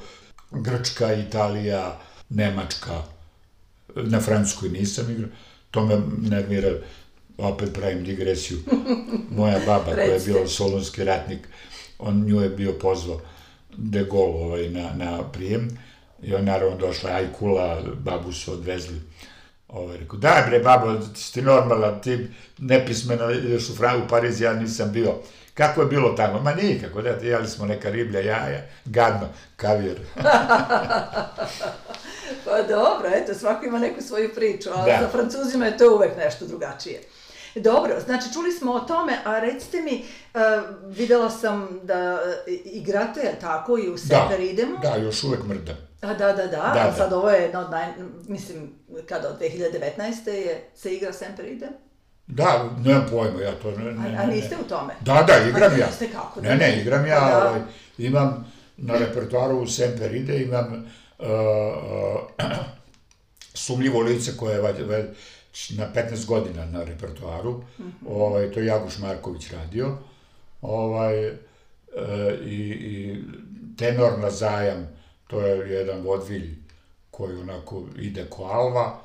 Grčka, 0.50 1.14
Italija, 1.14 2.00
Nemačka, 2.28 3.02
na 3.94 4.20
Francuskoj 4.20 4.68
nisam 4.68 5.10
igrao. 5.10 5.30
To 5.70 5.86
me 5.86 6.02
nervira, 6.18 6.70
opet 7.38 7.72
pravim 7.74 8.04
digresiju. 8.04 8.58
Moja 9.36 9.58
baba 9.66 9.94
koja 9.94 10.14
je 10.14 10.20
bila 10.26 10.46
solonski 10.46 11.04
ratnik, 11.04 11.48
on 12.00 12.24
nju 12.26 12.40
je 12.40 12.48
bio 12.48 12.72
pozvao 12.72 13.20
de 13.76 14.04
Gaulle 14.04 14.44
ovaj, 14.44 14.68
na, 14.68 14.92
na 14.94 15.22
prijem 15.32 15.68
i 16.22 16.34
on 16.34 16.44
naravno 16.44 16.76
došla 16.76 17.10
Ajkula, 17.10 17.82
babu 18.04 18.32
su 18.32 18.52
odvezli 18.52 19.00
Ovaj, 19.72 19.96
rekao, 19.96 20.18
daj 20.18 20.42
bre, 20.46 20.58
babo, 20.58 20.94
ti 21.32 21.42
normalan, 21.42 22.00
ti 22.02 22.26
nepismeno 22.58 23.30
ideš 23.30 23.68
u, 23.68 23.76
Fran, 23.76 24.02
u 24.02 24.08
Pariz, 24.08 24.40
ja 24.40 24.52
nisam 24.52 24.92
bio. 24.92 25.14
Kako 25.54 25.80
je 25.80 25.86
bilo 25.86 26.12
tamo? 26.12 26.42
Ma 26.42 26.54
nikako, 26.54 27.02
da, 27.02 27.10
jeli 27.10 27.48
smo 27.48 27.66
neka 27.66 27.90
riblja 27.90 28.20
jaja, 28.20 28.62
gadno, 28.84 29.28
kavir. 29.56 30.00
Pa 32.44 32.62
dobro, 32.68 33.08
eto, 33.14 33.34
svako 33.34 33.66
ima 33.66 33.78
neku 33.78 34.02
svoju 34.02 34.34
priču, 34.34 34.70
ali 34.74 34.90
Da. 34.90 34.98
za 35.00 35.08
Francuzima 35.08 35.66
je 35.66 35.78
to 35.78 35.94
uvek 35.94 36.16
nešto 36.16 36.46
drugačije. 36.46 37.00
Dobro, 37.54 38.00
znači 38.06 38.32
čuli 38.32 38.52
smo 38.52 38.72
o 38.72 38.80
tome, 38.80 39.18
a 39.24 39.38
recite 39.38 39.82
mi, 39.82 40.04
uh, 40.34 40.40
videla 40.86 41.30
sam 41.30 41.80
da 41.82 42.14
uh, 42.14 42.54
igrate, 42.64 43.34
tako, 43.40 43.78
i 43.78 43.88
u 43.88 43.98
Sever 43.98 44.40
idemo. 44.40 44.78
Da, 44.82 44.96
još 44.96 45.24
uvek 45.24 45.44
mrdam. 45.44 45.76
A, 46.00 46.14
da, 46.14 46.32
da, 46.32 46.46
da, 46.46 46.46
Da, 46.46 46.62
a 46.62 46.90
da. 46.90 46.92
sad 46.96 47.12
ovo 47.12 47.30
je 47.30 47.42
jedno 47.42 47.60
od 47.60 47.70
naj... 47.70 47.86
Mislim, 48.28 48.72
kada 49.08 49.28
od 49.28 49.40
2019. 49.40 50.28
je, 50.28 50.70
se 50.74 50.94
igra 50.94 51.12
Semper 51.12 51.44
idem? 51.44 51.70
Da, 52.26 52.70
nemam 52.84 53.06
pojma, 53.10 53.40
ja 53.40 53.52
to 53.62 53.70
ne... 53.70 53.92
ne, 53.92 54.16
A, 54.18 54.22
a 54.22 54.26
niste 54.26 54.56
u 54.64 54.68
tome? 54.68 54.94
Da, 55.00 55.24
da, 55.26 55.48
igram 55.48 55.72
A 55.72 55.76
ja. 55.76 55.86
niste 55.86 56.08
kako 56.12 56.40
da 56.40 56.48
Ne, 56.48 56.56
ne, 56.56 56.68
ne? 56.68 56.80
igram 56.80 57.06
ja, 57.06 57.20
Pa 57.20 57.30
da. 57.30 57.48
ovaj, 57.48 57.60
imam 57.98 58.52
na 58.76 58.94
repertoaru 58.94 59.58
u 59.58 59.66
Semper 59.66 60.14
ide, 60.14 60.42
imam 60.42 60.90
uh, 61.18 61.26
uh, 62.38 62.44
sumljivo 63.54 64.00
lice 64.00 64.36
koje 64.36 64.54
je 64.54 64.60
na 65.76 65.92
15 65.94 66.26
godina 66.26 66.66
na 66.66 66.84
repertoaru, 66.84 67.62
ovaj, 68.08 68.52
to 68.52 68.60
je 68.60 68.66
Jaguš 68.66 68.98
Marković 68.98 69.50
radio, 69.50 69.98
ovaj, 70.62 71.26
e, 71.26 71.36
i, 72.44 72.70
i 72.70 73.22
tenor 73.76 74.18
na 74.18 74.30
zajam, 74.30 74.88
to 75.26 75.40
je 75.40 75.72
jedan 75.72 76.00
vodvilj 76.02 76.54
koji 77.10 77.36
onako 77.36 77.84
ide 77.98 78.26
ko 78.30 78.44
alva, 78.44 79.00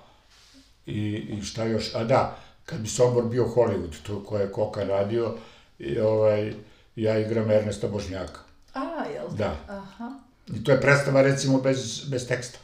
i, 0.86 1.02
i 1.12 1.42
šta 1.42 1.64
još, 1.64 1.96
a 1.96 2.04
da, 2.04 2.38
kad 2.66 2.80
bi 2.80 2.88
Sombor 2.88 3.30
bio 3.30 3.44
Hollywood, 3.44 4.02
to 4.04 4.24
koje 4.24 4.42
je 4.42 4.52
Koka 4.52 4.84
radio, 4.84 5.36
i, 5.80 6.00
ovaj, 6.00 6.54
ja 6.96 7.20
igram 7.20 7.52
Ernesta 7.52 7.88
Božnjaka. 7.88 8.40
A, 8.74 9.06
jel? 9.14 9.28
Da. 9.38 9.56
Aha. 9.68 10.20
I 10.48 10.64
to 10.64 10.72
je 10.72 10.82
predstava 10.82 11.22
recimo 11.22 11.62
bez, 11.62 12.10
bez 12.10 12.28
teksta. 12.28 12.60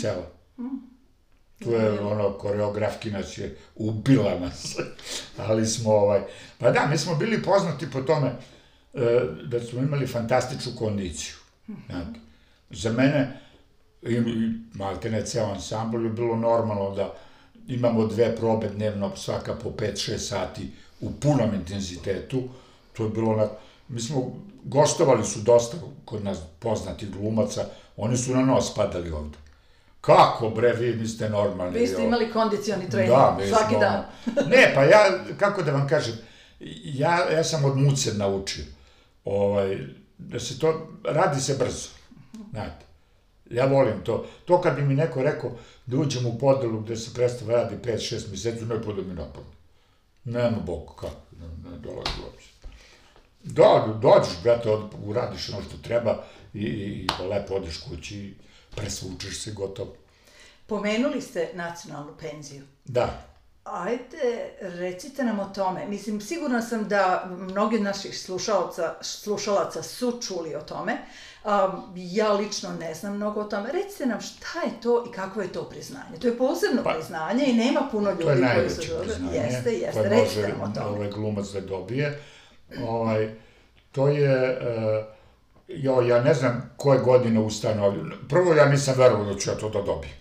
Cela. 0.00 0.26
Tu 1.58 1.70
je 1.70 2.00
ono, 2.00 2.32
koreografki 2.32 3.10
nas 3.10 3.38
je 3.38 3.56
ubila 3.76 4.38
nas. 4.38 4.76
Ali 5.48 5.66
smo 5.66 5.92
ovaj... 5.92 6.20
Pa 6.58 6.70
da, 6.70 6.86
mi 6.86 6.98
smo 6.98 7.14
bili 7.14 7.42
poznati 7.42 7.90
po 7.90 8.00
tome 8.00 8.32
e, 8.94 9.20
da 9.44 9.60
smo 9.60 9.80
imali 9.80 10.06
fantastičnu 10.06 10.72
kondiciju. 10.78 11.34
Znate. 11.86 12.20
Za 12.70 12.92
mene, 12.92 13.40
i, 14.02 14.14
i 14.14 14.52
malte 14.74 15.10
ne 15.10 15.26
ceo 15.26 15.46
ansambl, 15.46 16.04
je 16.04 16.10
bilo 16.10 16.36
normalno 16.36 16.94
da 16.94 17.14
imamo 17.68 18.06
dve 18.06 18.36
probe 18.36 18.68
dnevno, 18.68 19.16
svaka 19.16 19.54
po 19.54 19.70
5-6 19.70 20.18
sati 20.18 20.70
u 21.00 21.10
punom 21.10 21.54
intenzitetu. 21.54 22.42
To 22.92 23.04
je 23.04 23.10
bilo 23.10 23.36
na... 23.36 23.48
Mi 23.88 24.00
smo, 24.00 24.32
gostovali 24.64 25.24
su 25.24 25.40
dosta 25.40 25.76
kod 26.04 26.24
nas 26.24 26.38
poznatih 26.58 27.10
glumaca, 27.10 27.64
oni 27.96 28.16
su 28.16 28.34
na 28.34 28.44
nos 28.44 28.74
padali 28.74 29.10
ovde. 29.10 29.38
Kako 30.08 30.50
bre, 30.50 30.72
vi 30.72 30.96
niste 30.96 31.28
normalni. 31.28 31.78
Vi 31.78 31.86
ste 31.86 32.04
imali 32.04 32.32
kondicioni 32.32 32.90
trening 32.90 33.10
Da, 33.10 33.36
mi 33.40 33.46
svaki 33.48 33.74
smo, 33.74 33.80
dan. 33.80 34.04
ne, 34.50 34.72
pa 34.74 34.84
ja, 34.84 35.24
kako 35.38 35.62
da 35.62 35.72
vam 35.72 35.88
kažem, 35.88 36.14
ja, 36.84 37.30
ja 37.30 37.44
sam 37.44 37.64
od 37.64 37.76
muce 37.76 38.14
naučio, 38.14 38.64
ovaj, 39.24 39.78
da 40.18 40.40
se 40.40 40.58
to, 40.58 40.88
radi 41.04 41.40
se 41.40 41.56
brzo, 41.58 41.88
znate. 42.50 42.86
Ja 43.50 43.66
volim 43.66 44.04
to. 44.04 44.26
To 44.44 44.60
kad 44.60 44.76
bi 44.76 44.82
mi 44.82 44.94
neko 44.94 45.22
rekao 45.22 45.50
da 45.86 45.96
uđem 45.96 46.26
u 46.26 46.38
podelu 46.38 46.80
gde 46.80 46.96
se 46.96 47.14
predstava 47.14 47.52
radi 47.52 47.76
5-6 47.84 48.30
meseci, 48.30 48.64
ne 48.64 48.82
poda 48.82 49.02
mi 49.02 49.14
napadne. 49.14 49.50
Nema 50.24 50.56
Bog, 50.66 50.94
kako, 50.96 51.20
ne, 51.40 51.70
ne 51.70 51.78
dolazi 51.78 52.10
uopće. 52.24 52.48
Da, 53.44 53.98
dođeš, 54.02 54.42
brate, 54.42 54.68
uradiš 55.04 55.48
ono 55.48 55.62
što 55.62 55.76
treba 55.82 56.24
i, 56.54 56.64
i, 56.64 57.06
i 57.22 57.26
lepo 57.30 57.54
odeš 57.54 57.80
kući 57.80 58.16
i 58.16 58.34
presvučeš 58.78 59.42
se 59.42 59.52
gotovo. 59.52 59.94
Pomenuli 60.66 61.20
ste 61.20 61.50
nacionalnu 61.54 62.12
penziju. 62.20 62.62
Da, 62.84 63.24
Ajde, 63.64 64.08
recite 64.60 65.24
nam 65.24 65.40
o 65.40 65.44
tome. 65.44 65.86
Mislim, 65.86 66.20
sigurna 66.20 66.62
sam 66.62 66.88
da 66.88 67.24
mnogi 67.38 67.76
od 67.76 67.82
naših 67.82 68.18
slušalaca, 68.20 68.94
slušalaca 69.00 69.82
su 69.82 70.20
čuli 70.22 70.54
o 70.54 70.60
tome. 70.60 70.96
Um, 71.44 71.50
ja 71.96 72.32
lično 72.32 72.70
ne 72.80 72.94
znam 72.94 73.16
mnogo 73.16 73.40
o 73.40 73.44
tome. 73.44 73.72
Recite 73.72 74.06
nam 74.06 74.20
šta 74.20 74.60
je 74.64 74.80
to 74.82 75.04
i 75.08 75.14
kakvo 75.14 75.42
je 75.42 75.52
to 75.52 75.62
priznanje. 75.64 76.18
To 76.20 76.26
je 76.26 76.38
posebno 76.38 76.82
Pa, 76.82 76.94
priznanje 76.94 77.44
i 77.46 77.52
nema 77.54 77.88
puno 77.90 78.10
ljudi 78.10 78.22
To 78.22 78.30
je 78.30 78.36
koji 78.36 78.44
najveće 78.46 78.74
su 78.74 78.92
priznanje 79.02 79.36
Jeste, 79.36 79.72
jeste. 79.72 79.92
koje 79.92 80.08
Recite 80.08 80.40
može 80.40 80.52
nam 80.52 80.70
o 80.70 80.74
tome. 80.74 80.86
ovaj 80.86 81.10
glumac 81.10 81.46
da 81.46 81.60
dobije. 81.60 82.22
Ovaj, 82.88 83.34
to 83.92 84.08
je, 84.08 84.58
uh, 84.58 85.04
jo, 85.68 86.02
ja 86.02 86.22
ne 86.22 86.34
znam 86.34 86.74
koje 86.76 86.98
godine 86.98 87.40
ustanovljeno. 87.40 88.14
Prvo, 88.28 88.54
ja 88.54 88.68
nisam 88.68 88.94
verovao 88.98 89.32
da 89.32 89.38
ću 89.38 89.50
ja 89.50 89.56
to 89.56 89.68
da 89.68 89.82
dobijem. 89.82 90.16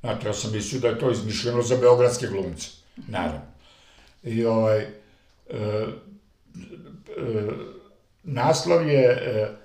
Znate, 0.00 0.26
ja 0.26 0.32
sam 0.32 0.52
mislio 0.52 0.80
da 0.80 0.88
je 0.88 0.98
to 0.98 1.10
izmišljeno 1.10 1.62
za 1.62 1.76
beogradske 1.76 2.26
glumce, 2.26 2.68
naravno. 3.08 3.40
I 4.22 4.44
ovaj, 4.44 4.78
e, 4.80 4.86
e, 5.48 5.86
naslov 8.22 8.88
je 8.88 9.04
e, 9.04 9.62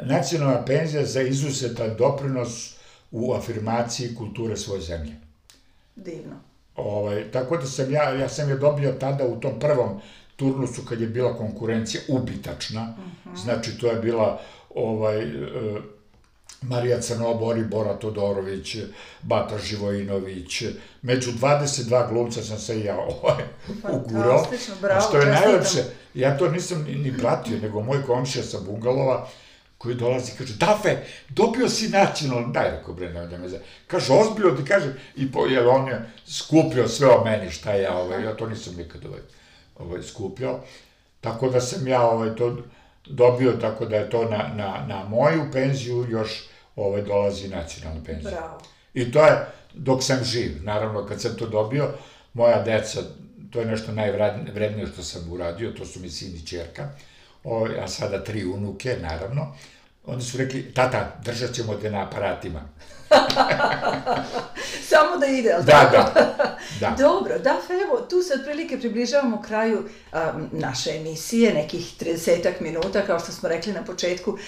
Nacionalna 0.00 0.64
penzija 0.64 1.04
za 1.04 1.22
izuzetan 1.22 1.96
doprinos 1.98 2.76
u 3.10 3.32
afirmaciji 3.34 4.14
kulture 4.14 4.56
svoje 4.56 4.80
zemlje. 4.80 5.12
Divno. 5.96 6.40
Ovaj, 6.76 7.30
tako 7.30 7.56
da 7.56 7.66
sam 7.66 7.92
ja, 7.92 8.10
ja 8.10 8.28
sam 8.28 8.48
je 8.48 8.56
dobio 8.56 8.92
tada 8.92 9.24
u 9.24 9.40
tom 9.40 9.60
prvom 9.60 10.00
turnusu 10.36 10.82
kad 10.88 11.00
je 11.00 11.06
bila 11.06 11.36
konkurencija 11.36 12.02
ubitačna, 12.08 12.96
znači 13.36 13.78
to 13.78 13.86
je 13.86 13.96
bila 13.96 14.40
ovaj, 14.74 15.22
e, 15.22 15.80
Marija 16.62 17.00
Crnobori, 17.00 17.64
Bora 17.64 17.94
Todorović, 17.94 18.76
Bata 19.22 19.58
Živojinović, 19.58 20.62
među 21.02 21.32
22 21.32 22.08
glumca 22.08 22.42
sam 22.42 22.58
se 22.58 22.80
ja 22.80 22.98
ovaj, 22.98 23.44
ugurao. 23.92 24.38
Fantastično, 24.38 24.74
bravo, 24.80 24.98
A 24.98 25.08
što 25.08 25.18
je 25.18 25.26
najlepše, 25.26 25.84
ja 26.14 26.38
to 26.38 26.50
nisam 26.50 26.84
ni, 26.84 26.94
ni 26.94 27.18
pratio, 27.18 27.58
nego 27.58 27.82
moj 27.82 28.02
komšija 28.02 28.44
sa 28.44 28.58
Bungalova, 28.60 29.28
koji 29.78 29.94
dolazi 29.94 30.32
i 30.32 30.38
kaže, 30.38 30.54
Dafe, 30.56 30.96
dobio 31.28 31.68
si 31.68 31.88
nacionalno, 31.88 32.48
daj 32.48 32.70
rekao 32.70 32.94
bre, 32.94 33.08
nemoj 33.08 33.26
da 33.26 33.38
me 33.38 33.48
za... 33.48 33.58
Kaže, 33.86 34.12
ozbiljno 34.12 34.56
ti 34.56 34.64
kaže, 34.64 34.94
i 35.16 35.32
po, 35.32 35.46
jer 35.46 35.66
on 35.66 35.88
je 35.88 36.10
skupio 36.26 36.88
sve 36.88 37.08
o 37.08 37.24
meni, 37.24 37.50
šta 37.50 37.72
ja, 37.72 37.96
ovaj, 37.98 38.24
ja 38.24 38.36
to 38.36 38.48
nisam 38.48 38.74
nikad 38.76 39.06
ovaj, 39.06 39.20
ovaj, 39.78 40.02
skupio, 40.02 40.58
tako 41.20 41.48
da 41.48 41.60
sam 41.60 41.88
ja 41.88 42.02
ovaj, 42.02 42.36
to 42.36 42.56
dobio, 43.06 43.52
tako 43.52 43.84
da 43.84 43.96
je 43.96 44.10
to 44.10 44.24
na, 44.24 44.50
na, 44.56 44.84
na 44.88 45.04
moju 45.08 45.42
penziju 45.52 46.06
još 46.10 46.48
ovaj, 46.76 47.02
dolazi 47.02 47.48
nacionalna 47.48 48.04
penzija. 48.04 48.30
Bravo. 48.30 48.60
I 48.94 49.12
to 49.12 49.26
je 49.26 49.46
dok 49.74 50.02
sam 50.02 50.24
živ. 50.24 50.52
Naravno, 50.62 51.06
kad 51.06 51.20
sam 51.20 51.36
to 51.36 51.46
dobio, 51.46 51.88
moja 52.34 52.62
deca, 52.62 53.00
to 53.50 53.60
je 53.60 53.66
nešto 53.66 53.92
najvrednije 53.92 54.86
što 54.86 55.02
sam 55.02 55.32
uradio, 55.32 55.72
to 55.72 55.86
su 55.86 56.00
mi 56.00 56.10
sin 56.10 56.36
i 56.36 56.46
čerka, 56.46 56.88
o, 57.44 57.68
a 57.82 57.88
sada 57.88 58.24
tri 58.24 58.44
unuke, 58.44 58.96
naravno. 59.02 59.54
Oni 60.06 60.22
su 60.22 60.38
rekli, 60.38 60.74
tata, 60.74 61.20
držat 61.24 61.52
ćemo 61.52 61.74
te 61.74 61.90
na 61.90 62.02
aparatima. 62.02 62.60
Samo 64.90 65.16
da 65.20 65.26
ide, 65.26 65.48
jel 65.48 65.62
Da, 65.62 65.72
tako? 65.72 66.10
da, 66.14 66.56
da. 66.80 66.94
Dobro, 66.98 67.38
da, 67.38 67.56
evo, 67.84 68.00
tu 68.10 68.22
se 68.22 68.34
otprilike 68.34 68.80
približavamo 68.80 69.42
kraju 69.42 69.78
um, 69.78 70.48
naše 70.52 70.90
emisije, 70.90 71.54
nekih 71.54 71.94
30 72.00 72.60
minuta, 72.60 73.02
kao 73.06 73.18
što 73.18 73.32
smo 73.32 73.48
rekli 73.48 73.72
na 73.72 73.84
početku, 73.84 74.38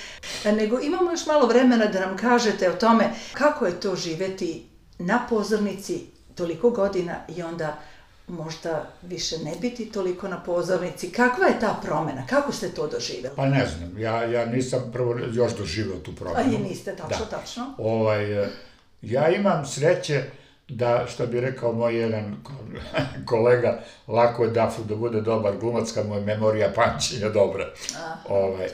A, 0.45 0.53
nego 0.53 0.81
imamo 0.81 1.11
još 1.11 1.27
malo 1.27 1.47
vremena 1.47 1.87
da 1.87 2.01
nam 2.01 2.17
kažete 2.17 2.71
o 2.71 2.77
tome 2.77 3.11
kako 3.33 3.67
je 3.67 3.81
to 3.81 3.97
živeti 3.97 4.69
na 4.99 5.27
pozornici 5.29 6.07
toliko 6.35 6.71
godina 6.71 7.15
i 7.37 7.43
onda 7.43 7.79
možda 8.29 8.87
više 9.03 9.39
ne 9.39 9.53
biti 9.61 9.93
toliko 9.93 10.29
na 10.29 10.41
pozornici. 10.43 11.11
Kakva 11.13 11.47
je 11.47 11.61
ta 11.61 11.81
promena? 11.83 12.27
Kako 12.27 12.53
ste 12.53 12.69
to 12.69 12.87
doživjeli? 12.87 13.37
Pa 13.37 13.47
ne 13.47 13.67
znam, 13.67 13.99
ja, 13.99 14.25
ja 14.25 14.47
nisam 14.47 14.91
prvo 14.93 15.19
još 15.33 15.57
doživao 15.57 15.99
tu 15.99 16.11
A 16.11 16.15
promenu. 16.15 16.55
i 16.55 16.59
niste, 16.59 16.97
tačno, 16.97 17.27
tačno. 17.27 17.75
Ovaj, 17.79 18.45
e, 18.45 18.49
ja 19.03 19.29
imam 19.29 19.67
sreće 19.67 20.23
da, 20.69 21.07
što 21.09 21.27
bi 21.27 21.41
rekao 21.41 21.73
moj 21.73 21.97
jedan 22.01 22.37
ko- 22.43 22.81
kolega, 23.31 23.81
lako 24.09 24.45
je 24.45 24.51
Dafu 24.51 24.83
da 24.85 24.95
bude 24.95 25.21
dobar 25.21 25.57
glumac 25.57 25.93
kad 25.93 26.09
mu 26.09 26.15
je 26.15 26.21
memorija 26.21 26.73
pamćenja 26.75 27.29
dobra. 27.29 27.73
Ovaj, 28.29 28.69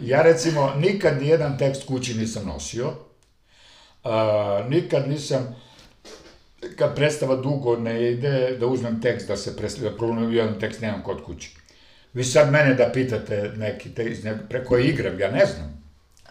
ja 0.00 0.22
recimo 0.22 0.72
nikad 0.76 1.22
ni 1.22 1.28
jedan 1.28 1.58
tekst 1.58 1.86
kući 1.86 2.14
nisam 2.14 2.46
nosio, 2.46 2.92
a, 4.04 4.64
nikad 4.68 5.08
nisam 5.08 5.56
kad 6.76 6.94
predstava 6.94 7.36
dugo 7.36 7.76
ne 7.76 8.12
ide, 8.12 8.56
da 8.60 8.66
uzmem 8.66 9.00
tekst 9.00 9.28
da 9.28 9.36
se 9.36 9.56
predstava, 9.56 9.90
da 9.90 9.96
probujem 9.96 10.32
jedan 10.32 10.60
tekst 10.60 10.80
nemam 10.80 11.02
kod 11.02 11.24
kući. 11.24 11.56
Vi 12.14 12.24
sad 12.24 12.52
mene 12.52 12.74
da 12.74 12.90
pitate 12.92 13.52
neki 13.56 13.94
tekst, 13.94 14.24
ne, 14.24 14.38
preko 14.48 14.78
igram, 14.78 15.20
ja 15.20 15.30
ne 15.30 15.46
znam. 15.46 15.84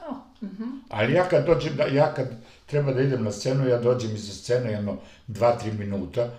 O, 0.09 0.45
mhm. 0.45 0.63
Ali 0.89 1.13
ja 1.13 1.29
kad 1.29 1.45
dođem, 1.45 1.75
da, 1.75 1.83
ja 1.83 2.13
kad 2.13 2.27
treba 2.65 2.93
da 2.93 3.01
idem 3.01 3.23
na 3.23 3.31
scenu, 3.31 3.67
ja 3.67 3.77
dođem 3.77 4.15
iza 4.15 4.33
scene 4.33 4.71
jedno 4.71 4.97
2-3 5.27 5.77
minuta, 5.77 6.29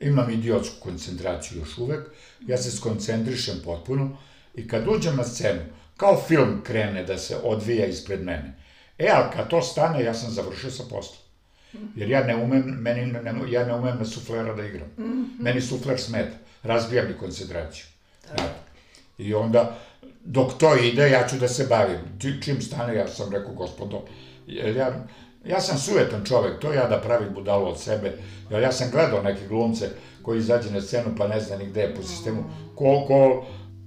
imam 0.00 0.30
idiotsku 0.30 0.74
koncentraciju 0.80 1.58
još 1.58 1.78
uvek, 1.78 2.00
ja 2.46 2.56
se 2.56 2.70
skoncentrišem 2.70 3.60
potpuno 3.64 4.16
i 4.54 4.68
kad 4.68 4.88
uđem 4.88 5.16
na 5.16 5.24
scenu, 5.24 5.60
kao 5.96 6.22
film 6.28 6.60
krene 6.64 7.04
da 7.04 7.18
se 7.18 7.36
odvija 7.42 7.86
ispred 7.86 8.22
mene. 8.22 8.54
E, 8.98 9.08
ali 9.12 9.32
kad 9.36 9.48
to 9.48 9.62
stane, 9.62 10.04
ja 10.04 10.14
sam 10.14 10.30
završio 10.30 10.70
sa 10.70 10.82
poslom. 10.90 11.23
Jer 11.96 12.10
ja 12.10 12.24
ne 12.24 12.36
umem, 12.36 12.62
meni, 12.62 13.06
ne, 13.06 13.34
ja 13.50 13.66
ne 13.66 13.74
umem 13.74 13.98
na 13.98 14.04
suflera 14.04 14.54
da 14.54 14.66
igram. 14.66 14.88
Meni 15.40 15.60
sufler 15.60 16.00
smeta, 16.00 16.36
razbija 16.62 17.04
mi 17.08 17.14
koncentraciju. 17.14 17.84
Znate. 18.26 18.64
I 19.18 19.34
onda, 19.34 19.78
dok 20.24 20.58
to 20.58 20.76
ide, 20.76 21.10
ja 21.10 21.28
ću 21.28 21.36
da 21.36 21.48
se 21.48 21.66
bavim. 21.66 21.98
Čim 22.42 22.62
stane, 22.62 22.94
ja 22.94 23.08
sam 23.08 23.32
rekao, 23.32 23.52
gospodo, 23.52 24.04
jer 24.46 24.76
ja, 24.76 25.06
ja 25.44 25.60
sam 25.60 25.78
sujetan 25.78 26.24
čovek, 26.24 26.60
to 26.60 26.72
ja 26.72 26.88
da 26.88 27.00
pravim 27.00 27.34
budalu 27.34 27.66
od 27.66 27.80
sebe, 27.80 28.12
jer 28.50 28.62
ja 28.62 28.72
sam 28.72 28.90
gledao 28.90 29.22
neke 29.22 29.46
glumce 29.48 29.88
koji 30.22 30.38
izađe 30.38 30.70
na 30.70 30.80
scenu 30.80 31.14
pa 31.18 31.28
ne 31.28 31.40
zna 31.40 31.56
ni 31.56 31.66
gde 31.66 31.80
je 31.80 31.94
po 31.94 32.02
sistemu, 32.02 32.44
ko, 32.74 33.04
ko 33.06 33.46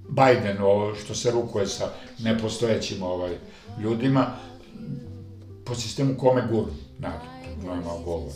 Biden, 0.10 0.62
ovo 0.62 0.96
što 0.96 1.16
se 1.16 1.32
rukuje 1.32 1.68
sa 1.68 1.90
nepostojećim 2.20 3.04
ovaj, 3.04 3.38
ljudima, 3.84 4.26
po 5.66 5.76
sistemu 5.76 6.18
kome 6.18 6.48
guru, 6.52 6.72
znate, 7.00 7.37
malo 7.66 8.02
govor. 8.06 8.32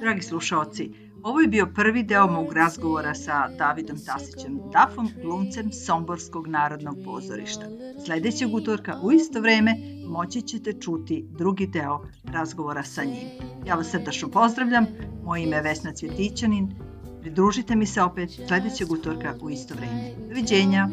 Dragi 0.00 0.22
slušalci, 0.22 0.92
Ovo 1.22 1.40
je 1.40 1.48
bio 1.48 1.66
prvi 1.74 2.02
deo 2.02 2.26
mog 2.26 2.52
razgovora 2.52 3.14
sa 3.14 3.48
Davidom 3.58 3.96
Tasićem 4.06 4.58
Dafom, 4.72 5.10
glumcem 5.22 5.72
Somborskog 5.72 6.46
narodnog 6.46 6.96
pozorišta. 7.04 7.66
Sledećeg 8.04 8.54
utorka 8.54 9.00
u 9.02 9.12
isto 9.12 9.40
vreme 9.40 9.74
moći 10.06 10.42
ćete 10.42 10.72
čuti 10.72 11.26
drugi 11.30 11.66
deo 11.66 12.00
razgovora 12.24 12.82
sa 12.82 13.04
njim. 13.04 13.26
Ja 13.66 13.74
vas 13.74 13.90
srdačno 13.90 14.28
pozdravljam, 14.28 14.86
moje 15.24 15.42
ime 15.42 15.56
je 15.56 15.62
Vesna 15.62 15.92
Cvjetićanin, 15.92 16.74
pridružite 17.20 17.76
mi 17.76 17.86
se 17.86 18.02
opet 18.02 18.30
sledećeg 18.48 18.92
utorka 18.92 19.34
u 19.40 19.50
isto 19.50 19.74
vreme. 19.74 20.28
Doviđenja! 20.28 20.88